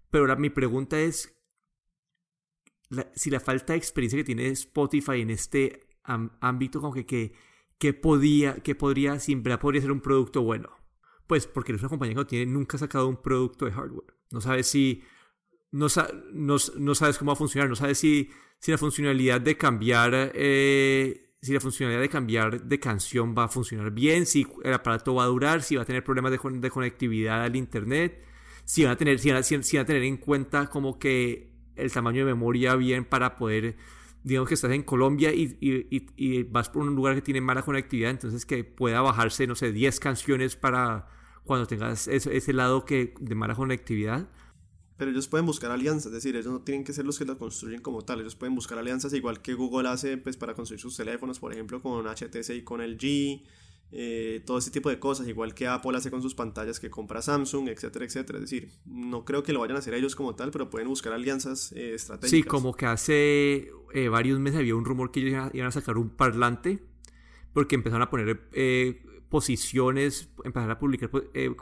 pero 0.10 0.24
ahora 0.24 0.36
mi 0.38 0.50
pregunta 0.50 1.00
es, 1.00 1.38
si 3.16 3.30
la 3.30 3.39
falta 3.39 3.74
de 3.74 3.78
experiencia 3.78 4.18
que 4.18 4.24
tiene 4.24 4.48
Spotify 4.50 5.22
en 5.22 5.32
este 5.32 5.88
ámbito, 6.04 6.80
como 6.80 6.94
que, 6.94 7.34
que, 7.78 7.94
podía, 7.94 8.56
que 8.56 8.76
podría, 8.76 9.20
siempre 9.20 9.58
podría 9.58 9.82
ser 9.82 9.92
un 9.92 10.02
producto 10.02 10.42
bueno. 10.44 10.83
Pues 11.28 11.48
porque 11.48 11.74
es 11.74 11.80
una 11.80 11.90
compañía 11.90 12.14
que 12.14 12.20
no 12.20 12.28
tiene, 12.28 12.52
nunca 12.52 12.78
sacado 12.78 13.08
un 13.08 13.22
producto 13.22 13.66
de 13.66 13.72
hardware. 13.72 14.14
No 14.32 14.42
sabes 14.42 14.68
si. 14.68 15.04
No, 15.72 15.88
no, 16.34 16.58
no 16.78 16.96
sabes 16.96 17.18
cómo 17.18 17.30
va 17.32 17.34
a 17.34 17.38
funcionar. 17.38 17.70
No 17.70 17.76
sabes 17.76 17.98
si, 17.98 18.30
si 18.60 18.72
la 18.72 18.78
funcionalidad 18.78 19.42
de 19.42 19.58
cambiar. 19.58 20.32
Eh, 20.36 21.24
si 21.44 21.54
la 21.54 21.60
funcionalidad 21.60 22.02
de 22.02 22.10
cambiar 22.10 22.64
de 22.64 22.80
canción 22.80 23.36
va 23.38 23.44
a 23.44 23.48
funcionar 23.50 23.92
bien, 23.92 24.26
si 24.26 24.48
el 24.64 24.74
aparato 24.74 25.14
va 25.14 25.26
a 25.26 25.28
durar, 25.28 25.62
si 25.62 25.76
va 25.76 25.82
a 25.82 25.86
tener 25.86 26.02
problemas 26.02 26.32
de, 26.32 26.70
conectividad 26.70 27.44
al 27.44 27.58
internet, 27.58 28.24
si 28.64 28.86
van, 28.86 28.94
a 28.94 28.96
tener, 28.96 29.20
si, 29.20 29.30
van 29.30 29.44
si 29.44 29.76
van 29.76 29.84
a 29.84 29.86
tener 29.86 30.04
en 30.04 30.16
cuenta 30.16 30.70
como 30.70 30.98
que 30.98 31.52
el 31.76 31.92
tamaño 31.92 32.26
de 32.26 32.34
memoria 32.34 32.76
bien 32.76 33.04
para 33.04 33.36
poder 33.36 33.76
digamos 34.24 34.48
que 34.48 34.56
estás 34.56 34.72
en 34.72 34.84
Colombia 34.84 35.32
y, 35.34 36.44
vas 36.44 36.70
por 36.70 36.84
un 36.84 36.96
lugar 36.96 37.16
que 37.16 37.22
tiene 37.22 37.42
mala 37.42 37.62
conectividad, 37.62 38.12
entonces 38.12 38.46
que 38.46 38.64
pueda 38.64 39.02
bajarse, 39.02 39.48
no 39.48 39.56
sé, 39.56 39.72
10 39.72 40.00
canciones 40.00 40.56
para 40.56 41.08
cuando 41.44 41.68
tengas 41.68 42.08
ese, 42.08 42.54
lado 42.54 42.86
que, 42.86 43.14
de 43.20 43.36
mala 43.36 43.56
conectividad. 43.56 44.30
Pero 44.96 45.12
ellos 45.12 45.28
pueden 45.28 45.46
buscar 45.46 45.72
alianzas, 45.72 46.08
es 46.08 46.14
decir, 46.14 46.36
ellos 46.36 46.52
no 46.52 46.62
tienen 46.62 46.84
que 46.84 46.94
ser 46.94 47.06
los 47.06 47.18
que 47.18 47.26
lo 47.26 47.38
construyen 47.38 47.82
como 47.82 48.04
tal, 48.04 48.22
ellos 48.22 48.36
pueden 48.36 48.56
buscar 48.56 48.78
alianzas 48.78 49.14
igual 49.14 49.42
que 49.42 49.54
Google 49.54 49.90
hace 49.90 50.18
pues, 50.18 50.38
para 50.38 50.54
construir 50.54 50.80
sus 50.80 50.96
teléfonos, 50.96 51.40
por 51.40 51.52
ejemplo, 51.52 51.82
con 51.82 52.06
HTC 52.06 52.52
y 52.52 52.62
con 52.64 52.82
LG, 52.82 53.44
eh, 53.96 54.42
todo 54.44 54.58
ese 54.58 54.72
tipo 54.72 54.90
de 54.90 54.98
cosas, 54.98 55.28
igual 55.28 55.54
que 55.54 55.68
Apple 55.68 55.96
hace 55.96 56.10
con 56.10 56.20
sus 56.24 56.34
pantallas 56.34 56.80
que 56.80 56.90
compra 56.90 57.22
Samsung, 57.22 57.68
etcétera, 57.68 58.06
etcétera. 58.06 58.40
Es 58.40 58.50
decir, 58.50 58.72
no 58.88 59.24
creo 59.24 59.44
que 59.44 59.54
lo 59.54 59.60
vayan 59.60 59.76
a 59.76 59.80
hacer 59.80 59.94
ellos 59.94 60.16
como 60.16 60.34
tal, 60.34 60.50
pero 60.50 60.68
pueden 60.72 60.88
buscar 60.88 61.14
alianzas 61.14 61.72
eh, 61.74 61.94
estratégicas. 61.94 62.32
Sí, 62.32 62.42
como 62.42 62.74
que 62.74 62.88
hace 62.88 63.70
eh, 63.94 64.10
varios 64.10 64.40
meses 64.40 64.62
había 64.62 64.76
un 64.76 64.84
rumor 64.84 65.12
que 65.12 65.20
ellos 65.20 65.52
iban 65.54 65.68
a 65.68 65.72
sacar 65.72 66.00
un 66.00 66.10
parlante, 66.10 66.84
porque 67.54 67.76
empezaron 67.76 68.02
a 68.02 68.10
poner 68.10 68.42
posiciones, 69.30 70.28
empezaron 70.44 70.72
a 70.72 70.80
publicar 70.80 71.12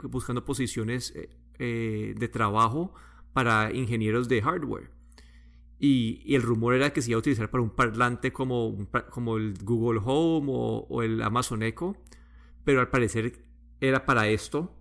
buscando 0.04 0.42
posiciones 0.42 1.12
de 1.58 2.30
trabajo 2.32 2.94
para 3.34 3.74
ingenieros 3.74 4.26
de 4.30 4.40
hardware. 4.40 4.90
Y, 5.78 6.34
el 6.34 6.40
rumor 6.40 6.74
era 6.76 6.94
que 6.94 7.02
se 7.02 7.10
iba 7.10 7.16
a 7.16 7.18
utilizar 7.18 7.50
para 7.50 7.62
un 7.62 7.70
parlante 7.70 8.32
como, 8.32 8.88
como 9.10 9.36
el 9.36 9.52
Google 9.62 10.00
Home 10.02 10.46
o 10.50 11.02
el 11.02 11.20
Amazon 11.20 11.62
Echo 11.62 11.94
pero 12.64 12.80
al 12.80 12.88
parecer 12.88 13.40
era 13.80 14.04
para 14.04 14.28
esto. 14.28 14.76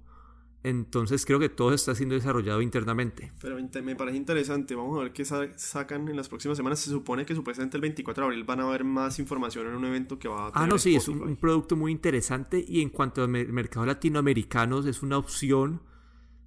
Entonces 0.64 1.26
creo 1.26 1.40
que 1.40 1.50
todo 1.50 1.74
está 1.74 1.96
siendo 1.96 2.14
desarrollado 2.14 2.62
internamente. 2.62 3.32
Pero 3.42 3.58
me 3.84 3.96
parece 3.96 4.18
interesante. 4.18 4.76
Vamos 4.76 5.00
a 5.00 5.04
ver 5.04 5.14
qué 5.14 5.26
sacan 5.26 6.08
en 6.08 6.16
las 6.16 6.30
próximas 6.30 6.56
semanas. 6.56 6.80
Se 6.80 6.92
supone 6.92 7.26
que 7.26 7.34
supuestamente 7.34 7.78
el 7.78 7.82
24 7.82 8.24
de 8.24 8.26
abril 8.28 8.44
van 8.44 8.60
a 8.60 8.64
haber 8.68 8.84
más 8.84 9.18
información 9.18 9.68
en 9.68 9.74
un 9.74 9.86
evento 9.86 10.20
que 10.20 10.28
va 10.28 10.48
a... 10.48 10.52
ah, 10.54 10.68
no, 10.68 10.78
sí, 10.78 10.96
es 10.96 11.08
un, 11.08 11.36
producto 11.38 11.76
muy 11.76 11.92
interesante 11.92 12.64
y 12.68 12.82
en 12.82 12.90
cuanto 12.90 13.24
al 13.24 13.30
mercado 13.30 13.88
latinoamericanos 13.88 14.86
es 14.86 15.02
una 15.02 15.18
opción 15.18 15.82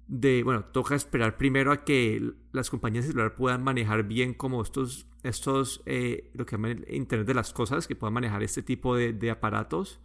de, 0.07 0.43
bueno, 0.43 0.63
toca 0.65 0.95
esperar 0.95 1.35
primero 1.35 1.73
a 1.73 1.83
que 1.83 2.31
las 2.53 2.69
compañías 2.69 3.05
celulares 3.05 3.33
puedan 3.35 3.63
manejar 3.63 4.03
bien 4.03 4.33
como 4.33 4.61
estos, 4.61 5.07
estos 5.23 5.81
eh, 5.85 6.31
lo 6.35 6.45
que 6.45 6.55
llaman 6.55 6.85
el 6.87 6.95
Internet 6.95 7.27
de 7.27 7.33
las 7.33 7.51
Cosas, 7.51 7.85
que 7.85 7.97
puedan 7.97 8.13
manejar 8.13 8.43
este 8.43 8.61
tipo 8.61 8.95
de, 8.95 9.11
de 9.11 9.31
aparatos 9.31 9.99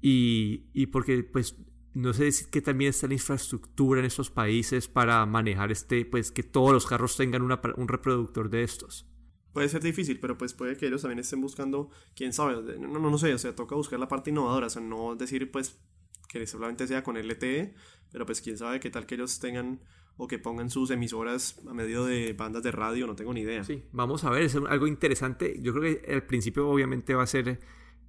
y, 0.00 0.86
porque 0.86 1.22
pues 1.24 1.56
no 1.94 2.12
sé 2.12 2.30
si 2.32 2.50
que 2.50 2.60
también 2.60 2.90
está 2.90 3.06
la 3.06 3.14
infraestructura 3.14 4.00
en 4.00 4.06
estos 4.06 4.30
países 4.30 4.88
para 4.88 5.24
manejar 5.26 5.72
este, 5.72 6.04
pues 6.04 6.30
que 6.30 6.42
todos 6.42 6.72
los 6.72 6.86
carros 6.86 7.16
tengan 7.16 7.42
un 7.42 7.88
reproductor 7.88 8.50
de 8.50 8.62
estos. 8.62 9.08
Puede 9.52 9.70
ser 9.70 9.82
difícil, 9.82 10.20
pero 10.20 10.36
pues 10.36 10.52
puede 10.52 10.76
que 10.76 10.86
ellos 10.86 11.00
también 11.00 11.20
estén 11.20 11.40
buscando, 11.40 11.88
quién 12.14 12.34
sabe, 12.34 12.78
no, 12.78 12.98
no, 12.98 13.10
no 13.10 13.18
sé, 13.18 13.32
o 13.32 13.38
sea, 13.38 13.54
toca 13.54 13.74
buscar 13.74 13.98
la 13.98 14.06
parte 14.06 14.28
innovadora, 14.28 14.66
o 14.66 14.70
sea, 14.70 14.82
no 14.82 15.16
decir 15.16 15.50
pues 15.50 15.80
que 16.28 16.46
solamente 16.46 16.86
sea 16.86 17.02
con 17.02 17.16
LTE, 17.16 17.74
pero 18.12 18.26
pues 18.26 18.42
quién 18.42 18.58
sabe 18.58 18.80
qué 18.80 18.90
tal 18.90 19.06
que 19.06 19.14
ellos 19.14 19.38
tengan 19.38 19.80
o 20.18 20.26
que 20.26 20.38
pongan 20.38 20.70
sus 20.70 20.90
emisoras 20.90 21.60
a 21.68 21.74
medio 21.74 22.04
de 22.04 22.32
bandas 22.32 22.62
de 22.62 22.70
radio, 22.70 23.06
no 23.06 23.16
tengo 23.16 23.32
ni 23.34 23.42
idea. 23.42 23.64
Sí, 23.64 23.84
vamos 23.92 24.24
a 24.24 24.30
ver, 24.30 24.42
es 24.42 24.56
algo 24.56 24.86
interesante. 24.86 25.58
Yo 25.60 25.74
creo 25.74 26.00
que 26.00 26.12
al 26.12 26.24
principio 26.24 26.68
obviamente 26.68 27.14
va 27.14 27.22
a 27.22 27.26
ser, 27.26 27.60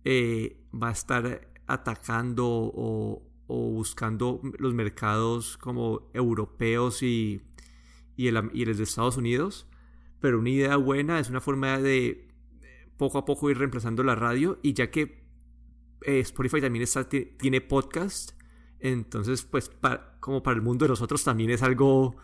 eh, 0.05 0.63
va 0.73 0.89
a 0.89 0.93
estar 0.93 1.49
atacando 1.67 2.45
o, 2.47 3.23
buscando 3.47 4.41
los 4.57 4.73
mercados 4.73 5.57
como 5.57 6.09
europeos 6.13 7.01
y, 7.03 7.41
y, 8.15 8.27
el, 8.27 8.49
y 8.53 8.65
de 8.65 8.83
Estados 8.83 9.17
Unidos. 9.17 9.67
Pero 10.19 10.39
una 10.39 10.49
idea 10.49 10.75
buena 10.77 11.19
es 11.19 11.29
una 11.29 11.41
forma 11.41 11.77
de 11.79 12.27
poco 12.97 13.19
a 13.19 13.25
poco 13.25 13.49
ir 13.49 13.57
reemplazando 13.57 14.03
la 14.03 14.15
radio 14.15 14.59
y 14.63 14.73
ya 14.73 14.89
que 14.89 15.23
eh, 16.01 16.19
Spotify 16.19 16.61
también 16.61 16.83
está, 16.83 17.07
tiene 17.07 17.61
podcast, 17.61 18.31
entonces 18.79 19.43
pues 19.43 19.71
como 20.19 20.43
para 20.43 20.55
el 20.55 20.61
mundo 20.61 20.85
de 20.85 20.89
nosotros 20.89 21.23
también 21.23 21.51
es 21.51 21.63
algo 21.63 22.15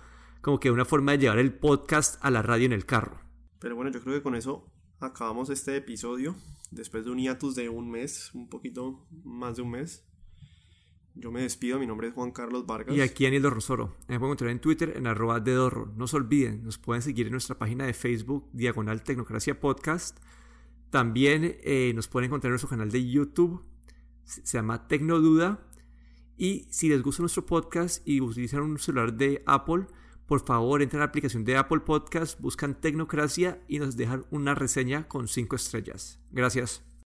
como 0.41 0.59
que 0.59 0.71
una 0.71 0.85
forma 0.85 1.13
de 1.13 1.19
llevar 1.19 1.39
el 1.39 1.53
podcast 1.53 2.23
a 2.23 2.29
la 2.31 2.41
radio 2.41 2.65
en 2.65 2.73
el 2.73 2.85
carro. 2.85 3.21
Pero 3.59 3.75
bueno, 3.75 3.91
yo 3.91 4.01
creo 4.01 4.15
que 4.15 4.23
con 4.23 4.35
eso 4.35 4.72
acabamos 5.03 5.49
este 5.49 5.75
episodio 5.75 6.35
después 6.71 7.05
de 7.05 7.11
un 7.11 7.19
hiatus 7.19 7.55
de 7.55 7.69
un 7.69 7.89
mes, 7.89 8.31
un 8.33 8.49
poquito 8.49 9.05
más 9.23 9.55
de 9.55 9.61
un 9.61 9.71
mes. 9.71 10.05
Yo 11.15 11.31
me 11.31 11.41
despido, 11.43 11.77
mi 11.77 11.85
nombre 11.85 12.07
es 12.07 12.13
Juan 12.13 12.31
Carlos 12.31 12.65
Vargas. 12.65 12.95
Y 12.95 13.01
aquí 13.01 13.25
Aniel 13.27 13.43
Rosoro. 13.43 13.95
Me 14.07 14.17
pueden 14.17 14.31
encontrar 14.31 14.49
en 14.49 14.59
Twitter 14.59 14.93
en 14.95 15.05
arroba 15.05 15.39
de 15.39 15.53
Dorro. 15.53 15.93
No 15.95 16.07
se 16.07 16.15
olviden, 16.15 16.63
nos 16.63 16.79
pueden 16.79 17.03
seguir 17.03 17.27
en 17.27 17.33
nuestra 17.33 17.57
página 17.59 17.85
de 17.85 17.93
Facebook, 17.93 18.49
Diagonal 18.51 19.03
Tecnocracia 19.03 19.59
Podcast. 19.59 20.17
También 20.89 21.57
eh, 21.61 21.91
nos 21.95 22.07
pueden 22.07 22.27
encontrar 22.27 22.49
en 22.49 22.53
nuestro 22.53 22.69
canal 22.69 22.89
de 22.89 23.07
YouTube, 23.07 23.63
se 24.23 24.57
llama 24.57 24.87
Tecnoduda. 24.87 25.67
Y 26.35 26.65
si 26.71 26.89
les 26.89 27.03
gusta 27.03 27.21
nuestro 27.21 27.45
podcast 27.45 28.07
y 28.07 28.19
utilizan 28.19 28.61
un 28.61 28.79
celular 28.79 29.13
de 29.13 29.43
Apple, 29.45 29.85
por 30.25 30.45
favor 30.45 30.81
entren 30.81 31.01
a 31.01 31.05
la 31.05 31.09
aplicación 31.09 31.43
de 31.43 31.57
Apple 31.57 31.81
Podcast, 31.81 32.39
buscan 32.39 32.79
Tecnocracia 32.79 33.61
y 33.67 33.79
nos 33.79 33.97
dejan 33.97 34.25
una 34.31 34.55
reseña 34.55 35.07
con 35.07 35.27
5 35.27 35.55
estrellas. 35.55 36.19
Gracias. 36.31 36.92